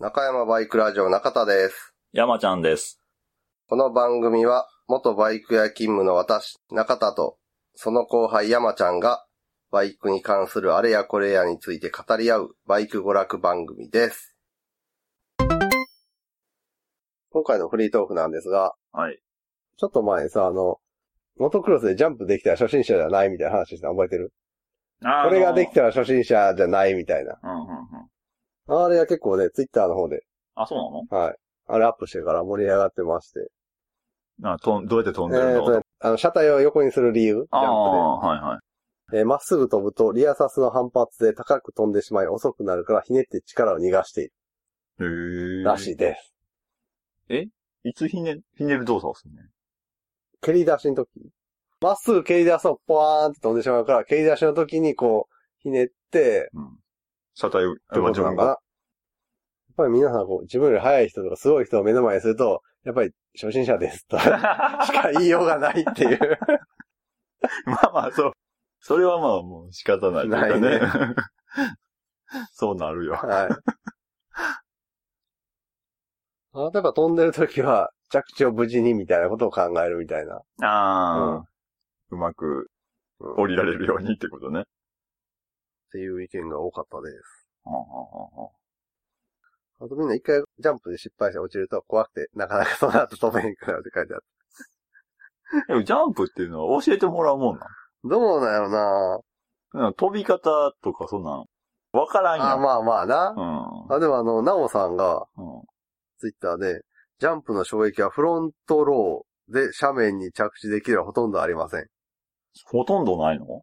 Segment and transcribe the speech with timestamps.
[0.00, 1.94] 中山バイクラジオ中田です。
[2.12, 3.00] 山ちゃんです。
[3.68, 7.36] この番組は、元バイク屋勤務の私、中田と、
[7.76, 9.24] その後輩山ちゃんが、
[9.70, 14.34] バイクに関するあれやこれやについて語り合う、バイク娯楽番組です。
[17.30, 19.20] 今回のフリートークなんですが、はい。
[19.78, 20.78] ちょっと前にさ、あの、
[21.38, 24.32] モトクロスでジャンプできたら初心者じゃないみたいな話したの覚えてる？
[25.04, 25.74] あこれができた。
[25.76, 27.38] たら初心者じゃないみたいな。
[27.40, 28.08] うんうんうん。
[28.66, 30.24] あれは結構ね、ツイッターの方で、
[30.54, 30.76] あ、そ
[31.10, 31.36] うはい。
[31.66, 33.50] あれアップしてから盛り上がってまして。
[34.38, 39.16] なのなとんどうやって飛んえーでるの、とね、あの、車体を横にする理由、ジああ、はいはい。
[39.16, 44.32] えーまっすぐ飛ぶと、リアサスの反発で高く飛んでしまい遅くなるから、ひねって力を逃がしている
[45.58, 45.62] へえ。
[45.62, 46.32] らしいです。
[47.84, 49.42] いつひね、ひねる動作をするね。
[50.40, 51.08] 蹴り出しの時？
[51.80, 56.78] まっすぐ蹴り出すと、ポワーンって飛んでしまうから、蹴り出しの時にこう、ひねって、うん。
[57.34, 58.44] 車体を、とかな。
[58.44, 58.56] やっ
[59.76, 66.38] ぱり皆さんこう、自分より速い人とかすごい人を目の前にすると、やっぱり初心者ですと しか言いようがないっていう。
[67.66, 68.32] まあまあ、そう。
[68.80, 71.14] それはまあもう仕方ないというかね。
[72.52, 73.14] そうなるよ。
[73.14, 73.74] はい。
[76.52, 80.40] あ例えば飛んでる時は、着地を無事にみたいなことを考えるみたいな。
[80.62, 81.44] ああ、
[82.10, 82.70] うまく
[83.20, 84.64] うん降りられるようにってことね。
[85.94, 87.46] っていう意見が多かったです。
[87.62, 88.50] はあはあは
[89.80, 94.24] ああとみんな一回ジャンプで失敗して落ちると怖くて、なかなかその後飛べへんくなるって書いてある。
[95.68, 97.68] でもジャンプっていうのは教えてもらうもんなん
[98.04, 101.44] どうなんやろな飛び方とかそんなん、
[101.92, 102.52] わからんやん。
[102.54, 103.34] あまあまあな。
[103.88, 103.94] うん。
[103.94, 105.62] あ、でもあの、ナオさんがうん。
[106.18, 106.82] ツイッターで、
[107.20, 111.86] ジャンプの衝撃はフロントローで斜面に着地できればほとんどありません。
[112.66, 113.62] ほとんどないの？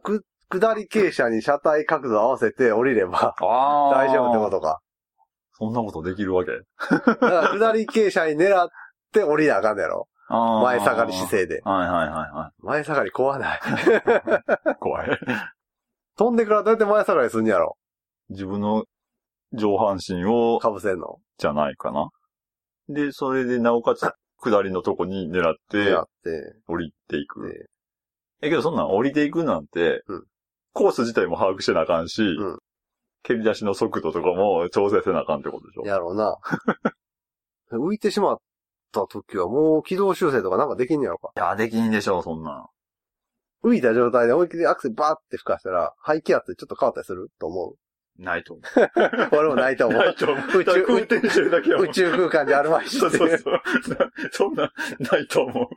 [0.00, 4.80] く下り傾斜に車体角度合わせて降りればあ大丈夫ってことか。
[5.52, 6.52] そんなことできるわけ？
[6.90, 8.68] だから下り傾斜に狙っ
[9.12, 10.08] て降りなあかんのやろ。
[10.62, 11.60] 前下がり姿勢で。
[11.64, 13.58] はいはいはいは前下がり怖ない。
[13.58, 13.60] い。
[14.80, 15.18] 怖い。
[16.16, 17.76] 飛んでからどうやって前下がりすんやろ
[18.28, 18.84] 自分の
[19.52, 21.18] 上半身を、かぶせんの。
[21.38, 22.10] じゃないかな。
[22.88, 24.08] で、それでなおかつ、
[24.38, 27.48] 下りのとこに狙ってや、って、降りていく。
[27.48, 27.66] で
[28.42, 30.24] え、けどそんなん降りていくなんて、うん
[30.72, 32.58] コース自体も把握してなあかんし、ん
[33.22, 35.86] 蹴り出しの速度とかも調整せなあかんってことでしょ。
[35.86, 36.38] やろうな。
[37.72, 38.38] 浮いてしまっ
[38.92, 41.30] た時はもう軌道修正とかなんかできんねやろか。
[41.36, 42.66] いや、できんでしょ、そんなん。
[43.62, 47.28] 浮いた状態で思いっきりアクセルバーって吹かしたら、排気圧ちょっと変わったりする？
[47.38, 47.74] と思
[48.18, 48.64] ないと思う。
[49.38, 49.88] 俺もないとう。
[49.90, 50.02] 思う。
[50.02, 50.38] ないと思う。
[50.60, 53.60] 宇宙空転してるだけやもん宇宙空間であるまいしそうそうそう。
[54.32, 55.70] そんな、ないと思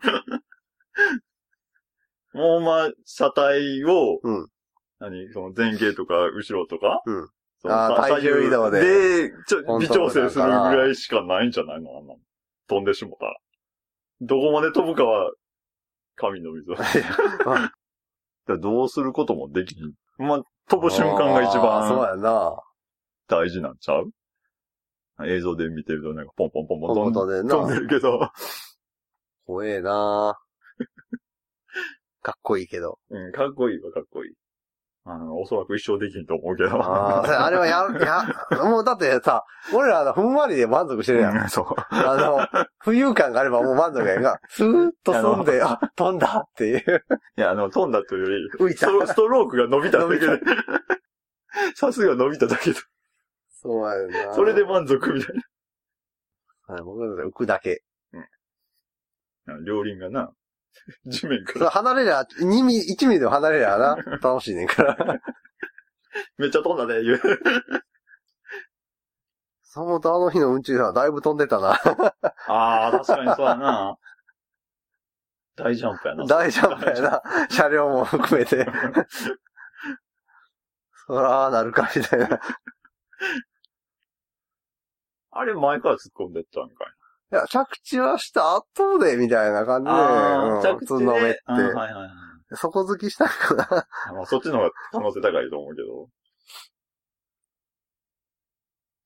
[2.34, 2.38] う。
[2.38, 4.48] もうまあ、車体を、うん
[5.10, 5.32] 何？
[5.34, 7.30] その前傾とか後ろとか、うん
[7.62, 11.98] そのさあー体重移動でで、ちょ、微調整するぐらいしかないんじゃないの？
[11.98, 12.20] あんなの
[12.68, 13.38] 飛んでしもたら。
[14.22, 15.32] どこまで飛ぶかは、
[16.16, 16.70] 神の水。
[16.70, 17.72] だか
[18.48, 19.94] らどうすることもできん。
[20.18, 22.56] まあ、飛ぶ瞬間が一あーそう番やな。
[23.28, 24.12] 大事なんちゃう？
[25.26, 28.30] 映像で見てるとなんかポンポンポンポン飛んでんな飛んでるけど、
[29.46, 30.38] 怖えな
[32.22, 33.00] かっこいいけど。
[33.10, 34.34] うん、かっこいいわ、かっこいい。
[35.06, 36.82] あの、おそらく一生できんと思うけど。
[36.82, 39.44] ああ、それあれはや、や、もうだってさ、
[39.74, 41.38] 俺らあの、ふんわりで満足してるやん。
[41.38, 41.66] うんそう。
[41.90, 47.06] あの、浮遊感があればもう満足やんが、スーッと進んで、あ飛んだっていう。
[47.38, 49.16] いや、あの、飛んだというより、浮いたス。
[49.16, 50.40] トロークが伸びただけで伸、
[51.76, 52.80] さすが伸びただけで、
[53.50, 54.34] そうやねんな。
[54.34, 55.36] それで満足みたい
[56.68, 57.84] はい、僕の中で浮くだけ。
[59.46, 59.58] な。
[59.66, 60.32] 両輪がな、
[61.06, 65.22] 地面かそれら、離れりゃ、2ミリ、1ミリでも離れりゃな、 楽しいねんから。
[66.38, 67.22] めっちゃ飛んだね、言う。
[69.64, 71.72] そのとあの日の運賃はだいぶ飛んでたな。
[72.48, 73.98] ああ、確かにそうやな。
[75.56, 76.26] 大ジャンプやな。
[76.26, 77.22] 大ジャンプやな。
[77.50, 78.68] 車両も含めて。
[81.08, 82.40] そら、なるか、みたいな。
[85.32, 86.88] あれ前から突っ込んでったんかい
[87.34, 92.10] いや、着地はした後で、みたいな感じで、ああ、うん着地の目って、うんはいはいはい。
[92.56, 93.88] 底付きしたんかな。
[94.14, 96.08] まあ、そっちの方が可能性高いと思うけど。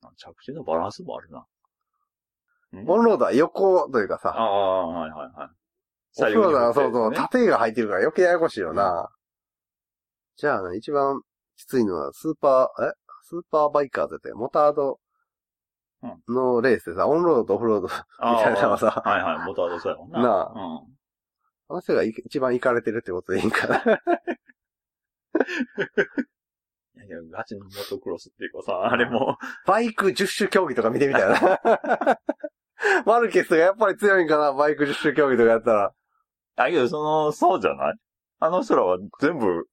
[0.03, 1.45] あ着地のバランスもあるな。
[2.73, 2.89] うん？
[2.89, 5.49] オンロードは横というかさ、ああ、はいはいはい。
[6.19, 9.09] オフロードはそうそう、ね縦が入ってるから余計ややこしいよな。
[10.35, 11.21] じゃあね、一番
[11.55, 12.91] きついのは、スーパー、え？
[13.23, 14.99] スーパーバイカーズって、モタード
[16.27, 17.87] のレースでさ、オンロードとオフロード、
[18.19, 20.21] あみたいなのはさあはいはい、モタードそうやもんな。
[20.21, 20.97] なあうん。
[21.69, 23.75] あの人がい一番行かれてるってことでいいんかな。
[23.77, 23.89] いい
[26.99, 32.19] やいや、ガチのモトクロスっていうかさ、あれも、バイク10種競技とか見てみたいな。
[33.05, 35.93] マルケスがやっぱり強いんかな、バイク10種競技とかやったら。
[36.55, 37.95] だけど、その、そうじゃない？
[38.39, 39.65] あの人らは全部、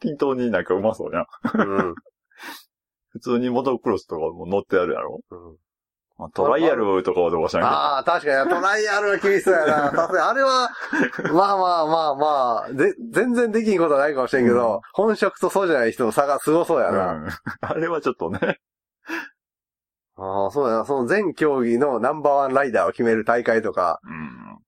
[0.00, 1.26] 均等になんかうまそうじゃん。
[1.68, 1.94] うん。
[3.12, 5.20] 普通にモトクロスとかも乗ってあるやろ？
[5.30, 5.56] うん
[6.20, 7.76] まあトライアルとかはどうかしらんけど。
[7.76, 9.90] ああ、確かに、トライアルは厳しそうやな。
[9.90, 10.70] さすがにあれは、
[11.32, 17.12] まあまあまあまあ、ぜ、全然できんことはないかもしれんけど、うん本職とそうじゃない人の差がすごそうやな。
[17.14, 17.28] うん。
[17.62, 18.60] あれはちょっとね。
[20.16, 20.84] ああ、そうやな。
[20.84, 24.58] その全競技のナンバーワンライダーを決める大会とか、うん。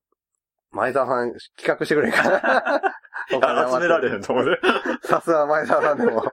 [0.70, 2.80] 前澤さん企画してくれんかな。
[3.72, 4.58] 集められへんと思うね。
[5.04, 6.24] さすが前澤さんでも。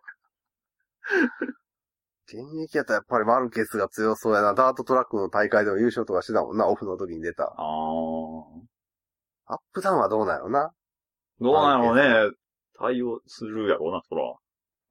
[2.31, 4.53] 現役やったらやっぱりマルケスが強そうやな。
[4.53, 7.45] ダートトラックの大会でも優勝とかしてたもんな、オフの時に出た。
[7.45, 9.53] ああ。
[9.53, 10.71] アップダウンはどうなんやろな。
[11.41, 12.35] どうなんやろうね。
[12.77, 14.21] 対応するやろうな、そら。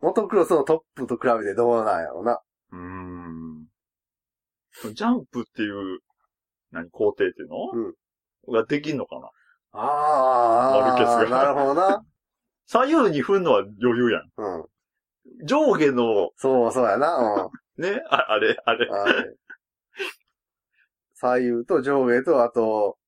[0.01, 2.41] モトクロスのトップと比べてどうなんやろな。
[2.73, 3.67] うーん。
[4.95, 6.01] ジャンプっていう、
[6.73, 8.53] 何、工程っていうの？
[8.53, 9.31] ができんのかな？
[9.73, 12.05] ああ、マルケスがなるほどな。
[12.67, 14.23] 左右に振んのは余裕やん。
[14.37, 14.67] うん。
[15.45, 17.49] 上下の、そうそうやな。
[17.77, 18.95] ね、ああれ、あれうん。。
[18.95, 19.37] あれ
[21.15, 22.99] 左右と上下と、あと、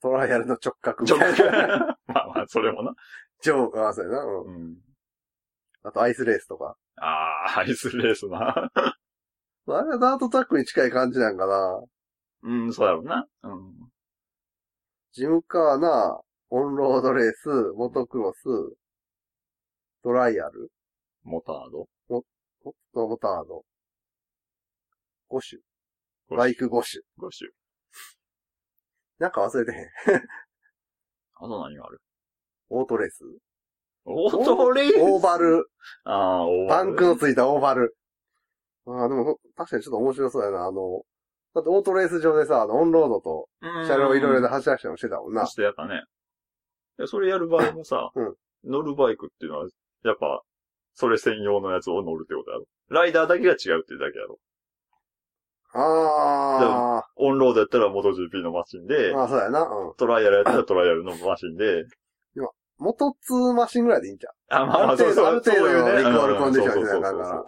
[0.00, 1.98] トライアルの直角みたいな。
[2.06, 2.94] まあまあ、それもな。
[3.42, 4.24] 上下、あそうやな。
[4.24, 4.44] うん。
[4.46, 4.76] うん。
[5.82, 6.76] あとアイスレースとか。
[6.96, 7.06] あ
[7.56, 8.70] あ、アイスレースな。
[9.70, 11.84] あれはダートトラックに近い感じなんかな。
[12.42, 13.26] うん、そうやろうな。
[13.42, 13.90] うん。
[15.12, 16.20] ジムカーナ、
[16.50, 18.44] オンロードレース、モトクロス、
[20.02, 20.70] トライアル、
[21.24, 21.88] モタード？
[22.08, 22.24] モ
[22.94, 23.64] モタード、
[25.30, 25.40] 5
[26.28, 26.36] 種。
[26.36, 27.02] バイク5種。
[27.18, 27.50] 5種。
[29.18, 29.86] なんか忘れてへん。
[31.36, 32.00] あと何がある？
[32.70, 33.24] オートレース？
[34.04, 35.00] オートレース？
[35.00, 35.70] オーバル。
[36.04, 36.86] ああ、オーバル。
[36.86, 37.96] バンクのついたオーバル。
[38.86, 40.66] ああ、でも、確かにちょっと面白そうやな。
[40.66, 41.02] あの、
[41.54, 45.46] だってオートレース上でさ、あの、オンロードとうん車両いろいろで走らせてもしてたもんな。
[45.46, 46.02] してやったね。
[46.96, 48.34] でそれやる場合もさ、うん
[48.64, 49.68] 乗るバイクっていうのは、
[50.04, 50.42] やっぱ、
[50.98, 52.64] それ専用のやつを乗るってことやろ。
[52.88, 54.40] ライダーだけが違うっていうだけやろ。
[55.72, 59.62] あオンロードやったら MotoGP のマシンであ、、ああ、そうやな。
[59.62, 59.94] うん。
[59.94, 61.84] トライアルやったらトライアルのマシンで、
[62.78, 64.62] 元2マシンぐらいでいいんじゃん。
[64.62, 66.02] あ、まあそうそう、ある程度そういうね。
[66.02, 67.44] のリコールうんコンディションしなら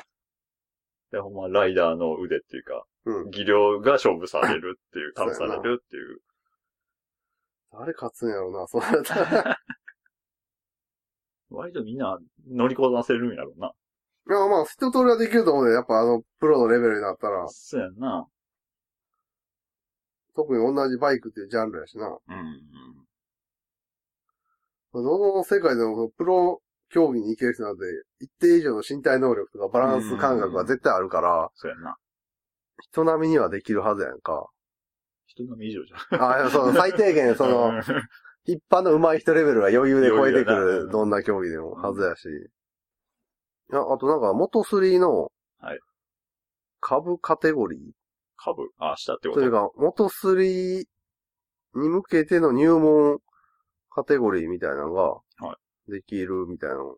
[1.10, 3.30] で、ほんま、ライダーの腕っていうか、うん。
[3.30, 6.20] 技量が勝負されるっていう、 試されるっていう。
[7.72, 9.58] 誰勝つんやろうな、そうやったら。
[11.50, 12.18] 割とみんな
[12.48, 13.72] 乗りこなせるんやろうな。
[14.28, 15.74] いや、まあ、一通りはできると思うね。
[15.74, 18.26] やっぱあの、プロのレベルになったら、そうやんな。
[20.36, 22.06] 特に同じバイクっていうジャンルやしな。
[22.06, 22.62] うん。
[24.92, 26.60] どの世界でもプロ
[26.90, 27.82] 競技に行ける人なんて、
[28.20, 31.96] 一定以上の身体能力とかバランス感覚が絶対あるから、そうやんな。
[32.80, 34.48] 人並みにはできるはずやんか。
[35.26, 36.22] 人並み以上じゃん。
[36.22, 37.72] ああ、その最低限、その、
[38.44, 42.24] 一般の上手い人レベルが余裕で超えてくる、どんな競技でもはずやし。
[43.72, 45.78] いや、あとなんか、元3の、はい
[46.82, 47.80] 株カテゴリー？
[48.36, 48.70] 株。
[48.78, 50.84] あ、したってことというか、元3
[51.74, 53.18] に向けての入門
[53.90, 55.22] カテゴリーみたいなのがは、
[55.88, 56.96] できるみたいなのを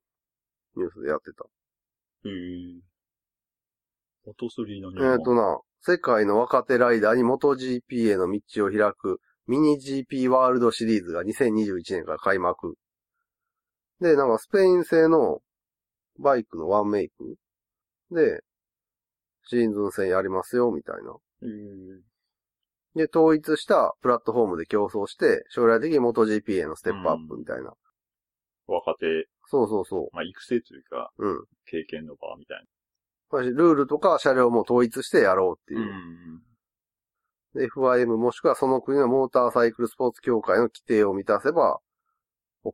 [0.77, 1.45] ニュースでやってた。
[2.29, 2.81] へぇ
[4.25, 5.25] モトスリーの入えっ、門。
[5.25, 12.77] とな、世界の若手ライダーに MotoGP への道を開くミニ GP ワールドシリーズが2021年から開幕。
[14.01, 15.41] で、なんかスペイン製の
[16.19, 17.37] バイクのワンメイク
[18.11, 18.43] で、
[19.45, 21.15] シーズン戦やりますよ、みたいな。
[22.95, 27.73] で、統一したプラットフォームで競争して、将来的に MotoGP へのステップアップみたいな。
[28.67, 31.27] 若手、そうそうそまあ、育成というか、う。
[31.27, 31.45] うん。
[31.67, 32.65] 経験の場みたい
[33.51, 35.83] ルールとか車両も統一してやろうっていな。
[35.83, 35.87] う。
[35.87, 36.52] で
[37.55, 41.81] FIM もしくはその国のモーターサイクルスポーツ協会の規定を満たせば、
[42.65, 42.73] OK。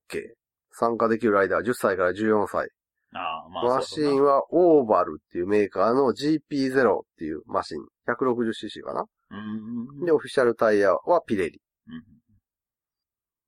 [0.71, 2.69] 参加できるライダー10歳から14歳。
[3.15, 4.43] ああ、まあ、マシンは。
[4.43, 7.83] はオーバルっていうメーカーの GP0 っていうマシン。
[8.07, 9.07] 160cc かな。
[9.31, 10.05] うん。
[10.05, 11.61] で、オフィシャルタイヤはピレリ。
[11.89, 12.19] うん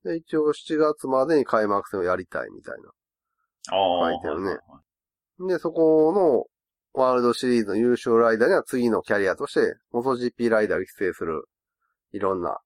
[0.03, 2.75] で、一応7月までに開幕戦をやりたいみたい
[3.71, 4.11] ああ。
[4.11, 4.57] 書いてあるね。
[5.47, 6.47] で、そこの
[6.93, 11.45] ワールドシリーズの優勝ライダーには次のキャリアとして、MotoGP ライダーを育成する
[12.13, 12.59] いろんな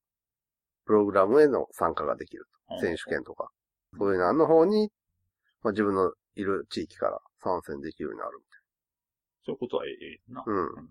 [0.86, 2.80] プログラムへの参加ができると。
[2.80, 3.50] 選手権とか。
[3.98, 4.90] そういうのの方に、
[5.62, 8.40] まあ、自分のいる地域から参戦できるようになる。
[9.44, 10.42] そういうことはええな。
[10.46, 10.90] うん。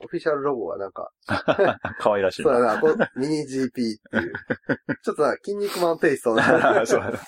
[0.00, 1.10] オフィシャルロゴはなんか、
[1.98, 4.00] 可愛らしいそうやな、こうミニ GP っていう。
[5.02, 6.42] ちょっとな、筋肉マンテイストな。
[6.86, 7.18] そうやな。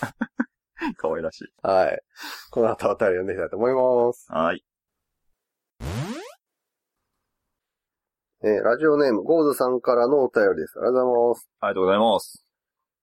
[0.96, 1.52] 可愛らしい。
[1.62, 2.00] はい。
[2.50, 4.32] この後お便り読んでいきたいと思います。
[4.32, 4.64] はい。
[8.42, 10.78] えーラジオネーム、ゴーズさんからのお便りです。
[10.78, 11.50] ありがとうございます。
[11.60, 12.46] ありがとうございます。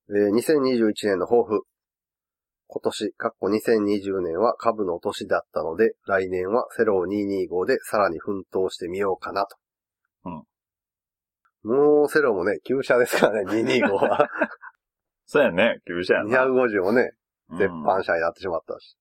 [0.10, 1.62] えー2021年の抱負。
[2.70, 9.56] 今年、かっこ2020年は株の年だったので、来年はセロー225でさらに奮闘してみようかなと。
[11.64, 14.30] もうセローもね、旧車ですからね、 225は。
[15.26, 16.46] そうやね、旧車やな。
[16.46, 17.12] 250もね、
[17.50, 18.98] うん絶版車になってしまったし。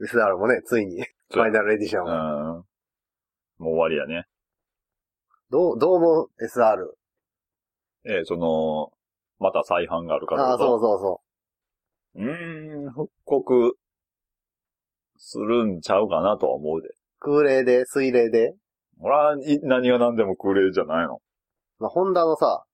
[0.00, 1.02] SR もね、ついに、
[1.32, 2.06] ファイナルエディションうん。
[2.08, 2.54] が。
[2.54, 4.26] もう終わりやね。
[5.50, 6.86] どう、どうも SR。
[8.04, 8.90] えーその、
[9.38, 10.50] また再販があるから。
[10.50, 11.20] ああ、そうそうそ
[12.14, 13.76] うーん、復刻
[15.18, 16.88] するんちゃうかなとは思うで。
[16.88, 16.92] う。
[17.20, 18.54] 空冷で、水冷で？
[18.98, 21.20] 俺はい何が何でも空冷じゃないの。
[21.78, 22.64] まあ、ホンダのさ、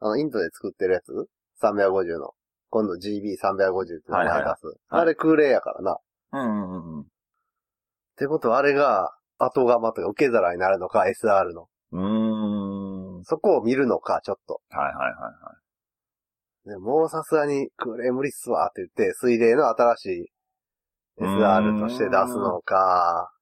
[0.00, 1.12] あの、インドで作ってるやつ
[1.60, 2.30] ?350 の。
[2.70, 4.66] 今度 GB350 っていうのはいはい前出す。
[4.66, 5.92] はいあれ空冷やからな。
[5.92, 5.96] っ
[6.32, 7.04] うんうんうん
[8.16, 11.68] てことはあれが、後釜とか受け皿になるのか、SR の。
[11.92, 13.16] うん。
[13.16, 13.24] うーん。
[13.24, 14.60] そこを見るのか、ちょっと。
[14.70, 15.54] はいはいはいは
[16.66, 16.68] い。
[16.68, 20.32] でもうさすがに空冷無理っすわって言って、水冷の新しい
[21.22, 23.32] SR として出すのか。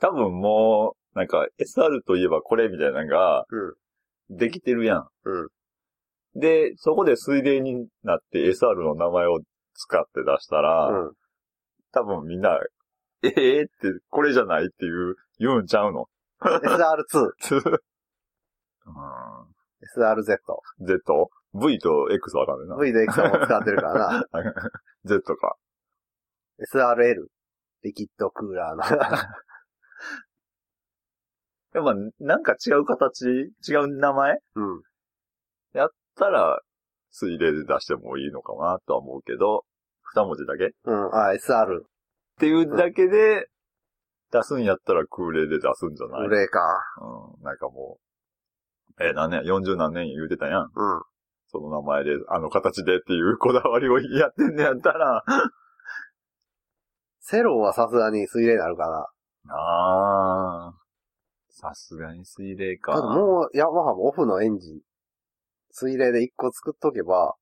[0.00, 3.44] 多分もう、なんか SR といえばこれみたいなのが、
[4.30, 5.08] できてるやん。
[5.24, 5.48] うん。
[6.40, 9.40] で、そこで水冷になって SR の名前を
[9.74, 11.12] 使って出したら、うん。
[11.92, 12.58] 多分みんな、
[13.22, 13.70] ええって、
[14.10, 16.06] これじゃないっていう、言うんちゃうの？
[16.40, 17.30] SR2、
[17.66, 17.74] う
[19.96, 20.36] SRZ。
[20.82, 21.30] ん ?Z?
[21.54, 22.76] V と X わかんないな。
[22.76, 24.24] V で X も使ってるからな。
[25.04, 25.56] Z か。
[26.72, 27.26] SRL。
[27.82, 28.82] リキッドクーラーの。
[31.72, 34.38] でもまあ、なんか違う形、違う名前？
[34.56, 34.82] うん。
[36.18, 36.60] たら、
[37.10, 39.64] 水冷で出してもいいのかなとは思うけど、
[40.14, 40.66] 二文字だけ？
[40.66, 41.14] っうん。
[41.14, 41.82] あ、SR。
[42.38, 43.48] ていうだけで、
[44.30, 46.28] 出すんやったら空冷で出すんじゃない？
[46.28, 46.60] グレーか。
[47.00, 47.98] うん、なんかも
[48.98, 50.62] う、え、何年、40何年言うてたやん。
[50.62, 50.70] うん。
[51.50, 55.24] その名前で、あの形でっていうこだわりをやってんねやったら、
[57.20, 59.08] セロンはさすがに水冷になるかな。
[59.54, 60.74] あー、
[61.50, 62.92] さすがに水冷か。
[62.94, 64.80] ただもう、ヤマハもオフのエンジン、
[65.70, 67.34] 水冷で1個作っとけば、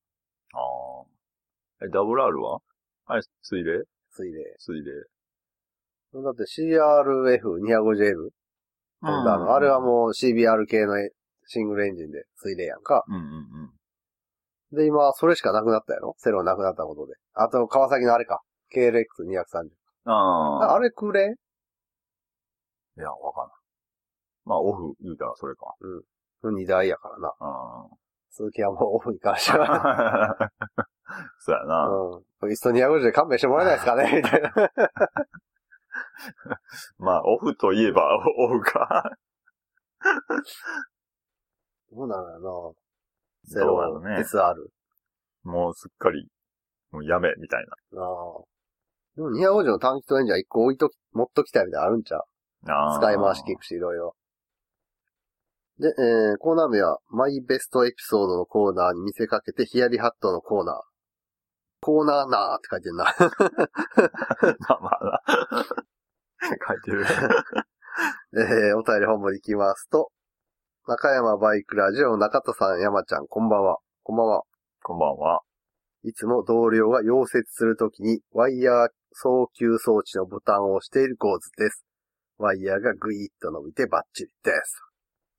[0.52, 1.86] あー。
[1.86, 2.60] え、ダブル R は？
[3.06, 3.84] はい、水冷？
[4.10, 4.54] 水冷。
[4.58, 4.92] 水冷。
[6.22, 8.30] だって CRF250L?
[9.02, 9.54] ホンダの。
[9.54, 10.94] あれはもう CBR 系の
[11.46, 13.04] シングルエンジンで水冷やんか。
[13.06, 13.24] うんうんう
[14.74, 14.76] ん。
[14.76, 16.14] で、今、それしかなくなったやろ？
[16.18, 17.14] セロンなくなったことで。
[17.34, 18.40] あと、川崎のあれか。
[18.74, 19.68] KLX230。
[20.06, 20.74] あああ。
[20.74, 21.20] あれ空冷
[22.98, 23.52] いや、わかんない。
[24.44, 25.74] まあ、オフ言うたらそれか。
[26.42, 27.32] の2台やからな。
[27.40, 27.86] あ
[28.30, 30.32] 鈴木はもうオフに関しては。
[30.32, 30.50] あ。
[31.38, 31.88] そうやな。
[32.42, 32.52] うん。
[32.52, 34.22] イスト250で勘弁してもらえないですかね？
[34.22, 34.50] みたいな。
[36.98, 38.02] まあ、オフといえば
[38.38, 39.16] オフか。
[41.92, 42.74] どうなのよ
[43.44, 43.50] な。
[43.50, 44.68] セどうロね SR。
[45.44, 46.28] もうすっかり、
[46.90, 48.06] もうやめ、みたいなあ
[49.16, 52.98] でも250の短気筒エンジンは1個置いとき、持っときたいみたいなのあるんちゃう？
[52.98, 54.16] 使い回し聞くし、いろいろ。
[55.78, 60.95] で、えー、コーナー名は、マイベストエピソードのコーナーに見せかけて、ヒヤリハットのコーナー。
[61.86, 63.04] コーナーなーって書いてんな。
[64.68, 65.64] まあまあな。
[66.66, 67.04] 書いてる。
[68.34, 70.10] えー、お便り本部に行きますと、
[70.88, 73.78] 中山バイクラジオ中田さん、山ちゃん、こんばんは。
[74.02, 74.42] こんばんは。
[74.82, 75.42] こんばんは。
[76.02, 81.84] いつも同僚が溶接するときに、ワイヤー送球装置のボタンを押しているゴーズです。
[82.38, 84.82] ワイヤーがグイッと伸びてバッチリです。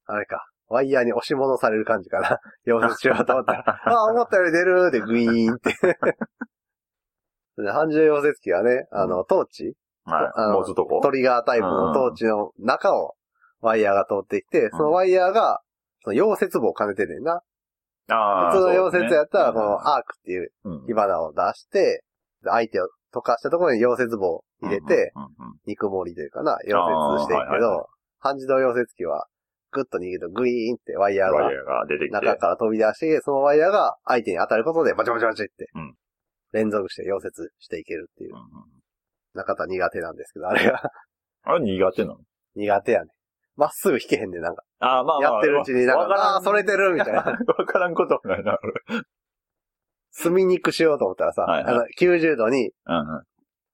[0.06, 0.48] あれか。
[0.70, 2.40] ワイヤーに押し戻される感じかな。
[2.68, 5.74] 溶接しようと思ったら、あ あ、思ったより出るでグイーンって。
[7.58, 10.32] で半重溶接機はね、あの、トーチはい。
[10.36, 11.02] あのもうちょっとこう。
[11.02, 13.16] トリガータイプのトーチの中を
[13.62, 15.62] ワイヤーが通ってきて、そのワイヤーが、
[16.04, 17.42] その溶接棒を兼ねてんねんな。
[18.10, 18.52] ああ。
[18.52, 22.04] 普通の溶接やったら、このアークっていううん火花を出して、
[22.44, 29.28] で相手を溶かしたところに溶接棒を入れて、、うんうんうんうん肉盛りというかな、溶接していくけど、半自動溶接機は、
[29.72, 32.14] グッと握るとグイーンってワイヤーがワイヤーが出てきて。
[32.14, 35.94] 中から飛び出して、そのワイヤーが相手に当たることでバチバチバチってうん、
[36.54, 38.40] 連続して溶接していけるっていううん。
[38.40, 38.46] うん
[39.38, 40.82] 中田苦手なんですけど、あれが
[41.44, 42.18] あれ苦手なの？
[42.56, 43.12] 苦手やね。
[43.56, 44.64] まっすぐ引けへんねん、なんか。
[44.80, 45.32] ああ、まあまあ。
[45.34, 47.22] やってるうちになんか、わからんあそれてるみたいな。
[47.24, 48.58] わからんことはないな、
[50.24, 53.24] 炭肉しようと思ったらさ、はいはいあの90度に俺。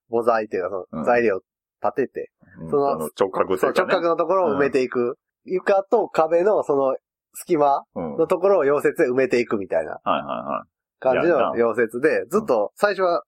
[0.10, 1.40] 母材っていうかそうんの材料
[1.82, 2.70] 立てて、うんうん。
[2.72, 5.18] その直角その直角のところを埋めていく。
[5.46, 6.96] 床と壁のその
[7.34, 10.64] 隙間のところを溶接で埋めていくみたいなはいは
[11.00, 11.50] 感じいやな。
[11.50, 13.24] の溶接で、ずっと最初は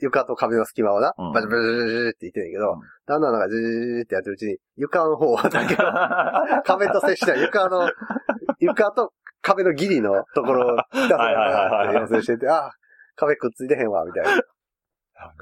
[0.00, 1.32] 床と壁の隙間をな、うん。
[1.32, 2.80] バチバチバチバチって言ってんねんけど、うん。
[3.06, 7.90] だんだんなんかジジジジってやってるうちに、床の方だけを壁と接しない床の、
[8.60, 9.12] 床と
[9.42, 12.70] 壁のギリのところを、ひたら要請してて、あ、
[13.16, 14.42] 壁くっついてへんわ、みたいな。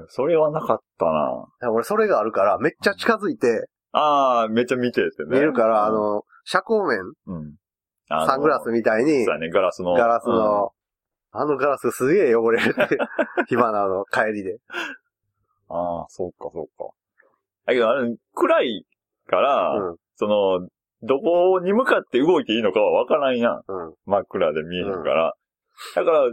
[0.08, 1.70] それはなかったな。
[1.70, 5.30] 俺それがあるから、めっちゃ近づいてああ、めっちゃ見ててね。
[5.30, 7.54] 見るから、あの、遮光面、うん、
[8.08, 9.94] あのサングラスみたいにそう、だね、ガラスの。
[9.94, 10.72] ガラスの、
[11.32, 12.98] あのガラスすげえ汚れるって、
[13.48, 14.52] 火花の帰りで。
[14.52, 14.58] うん
[15.68, 16.90] ああ、そうか、そうか。
[17.66, 18.86] だけど、あれ、暗い
[19.26, 20.68] から、うん、その、
[21.02, 23.62] どこに向かって動いていいのかはわからんやん。
[23.66, 23.94] うん。
[24.06, 25.34] 真っ暗で見えへんから。
[25.94, 26.32] だから、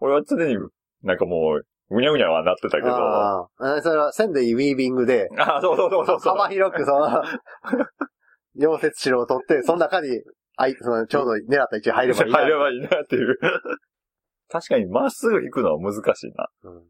[0.00, 0.56] 俺は常に
[1.02, 2.88] なんかもう、ぐにゃぐにゃはなってたけど。
[2.88, 6.36] あああ、それは線でウィービングで、あ、そうそうそうそうそう。
[6.36, 7.22] 幅広くその、
[8.58, 10.08] 溶接しろを取って、その中に、
[10.56, 12.38] あい、その、ちょうど狙った位置に入ればいいな。
[12.38, 13.38] 入ればいいなっていう。
[14.50, 16.48] 確かにまっすぐ行くのは難しいな。
[16.64, 16.82] うん。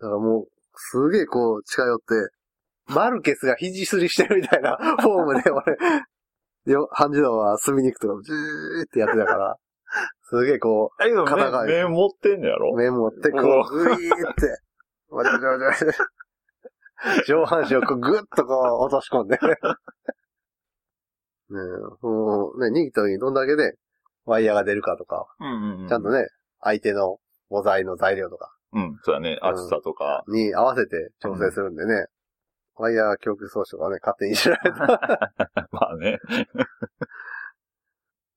[0.00, 5.76] だからもう、すげえこう、近寄って、マルケスが肘すりしてるみたいなフォームで俺、
[6.72, 9.56] よ、ハンジドは隅に行くとか、ジーってやってたから、
[10.30, 12.72] すげえこだけど肩が目、目持ってんねやろ？
[12.72, 14.60] う、面持って、こおう、グイーって、
[15.08, 15.92] わちゃわちゃわちゃわちゃ
[17.26, 19.36] 上半身をこうグッとこう落とし込んで。
[19.36, 19.40] ね
[21.50, 21.56] え、
[22.02, 23.72] もうね、握った時にどんだけで、
[24.26, 25.88] ワイヤーが出るかとか、うんうんうん。
[25.88, 26.26] ちゃんとね、
[26.60, 27.18] 相手の
[27.48, 29.38] 母材の材料とかうん、そうだね。
[29.40, 30.24] 厚さとか。
[30.28, 32.04] に合わせて調整するんでね、
[32.74, 34.76] ワイヤー供給装置とかね、勝手に知られた。
[35.72, 36.18] まあね。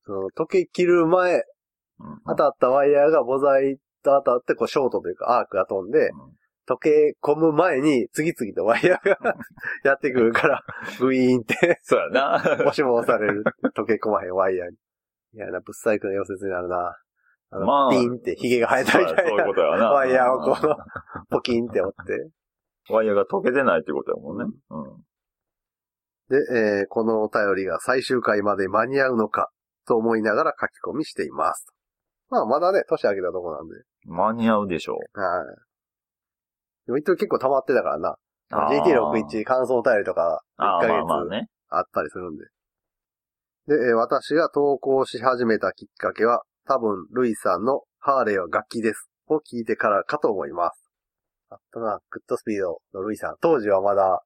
[0.06, 1.42] その、溶け切る前、うん
[2.26, 6.10] 当たったワイヤーが母材と当たって、こう、ショートというか、アークが飛んで、
[6.68, 9.34] 溶け込む前に、次々とワイヤーが
[9.84, 10.62] やってくるから、
[11.00, 12.36] グイーンって、そうやな。
[12.36, 13.44] 押し戻される。
[13.76, 14.76] 溶け込まへんワイヤーに。
[15.34, 16.96] いやな、ぶっ細工な溶接になるな。
[17.50, 19.90] あの、まあピンってヒゲが生えたみたいそういうなことやな。
[19.90, 20.76] ワイヤーをこう、
[21.30, 22.30] ポキンって折って。
[22.92, 24.44] ワイヤーが溶けてないってことやもんね。
[24.70, 25.02] うん。
[26.28, 26.36] で、
[26.80, 29.50] えーこのお便りが最終回まで間に合うのか、
[29.86, 31.66] と思いながら書き込みしています。
[32.32, 33.74] まあ、まだね、年明けたとこなんで。
[34.06, 35.06] 間に合うでしょはい。
[36.86, 38.16] でも一応結構溜まってたからな。
[38.50, 41.48] あー GT61 感想お便りとか、1ああ、ヶまあまあ月ね。
[41.68, 42.44] あったりするんで。
[43.66, 49.08] で、えー私が投稿し始めたきっかけは、多分、ルイさんのハーレーは楽器です。
[49.28, 50.90] を聞いてからかと思います。
[51.50, 53.36] あったな、グッドスピードのルイさん。
[53.42, 54.22] 当時はまだ、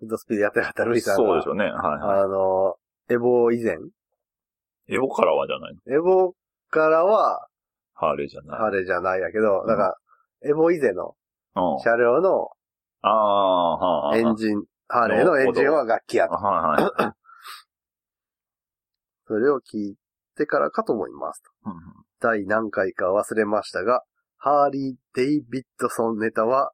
[0.00, 1.24] グッドスピードやってなかったルイさんが。
[1.24, 1.64] そうでしょうね。
[1.64, 2.74] はいはあの、
[3.08, 3.78] エボ以前い。
[4.94, 5.94] エボからはじゃないの？
[5.96, 6.34] エボ
[6.76, 7.48] からは、
[7.94, 8.58] ハーレーじゃない。
[8.58, 9.96] ハーレーじゃないやけど、だか
[10.42, 11.16] ら、エボ以前の
[11.56, 11.80] うん。
[11.80, 12.50] 車両の
[13.00, 14.16] ああ、はあ。
[14.18, 16.34] エンジン、ハーレーのエンジンは楽器やと。
[16.34, 17.12] はいはい。
[19.26, 19.96] それを聞い
[20.36, 21.42] てからかと思います。
[21.64, 21.72] うん
[22.18, 24.02] 第何回か忘れましたが、
[24.38, 26.72] ハーリー・デイビッドソンネタは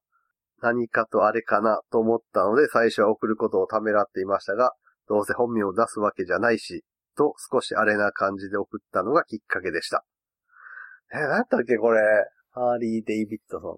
[0.60, 4.72] 何かとあれかなと思ったので最初は送ることをためらっていましたが、
[5.08, 6.84] どうせ本名を出すわけじゃないし、
[7.16, 10.04] と少しあれな感じで送ったのがきっかけでした。
[11.12, 12.00] え、何やったっけこれ。
[12.52, 13.76] ハーリー・デイビッドソン。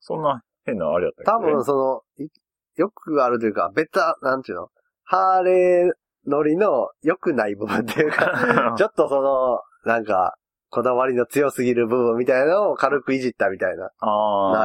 [0.00, 1.46] そんな変なあれやったっけ？
[1.46, 2.28] 多分その、い
[2.76, 4.68] よくあるというか、ベタ、なんちゅうの、
[5.04, 5.92] ハーレー
[6.26, 10.36] 乗りの良くない部分っていうか、 ちょっとその、なんか、
[10.68, 13.90] こだわりの強すぎる部分みたいなのを軽くいじったみたいな。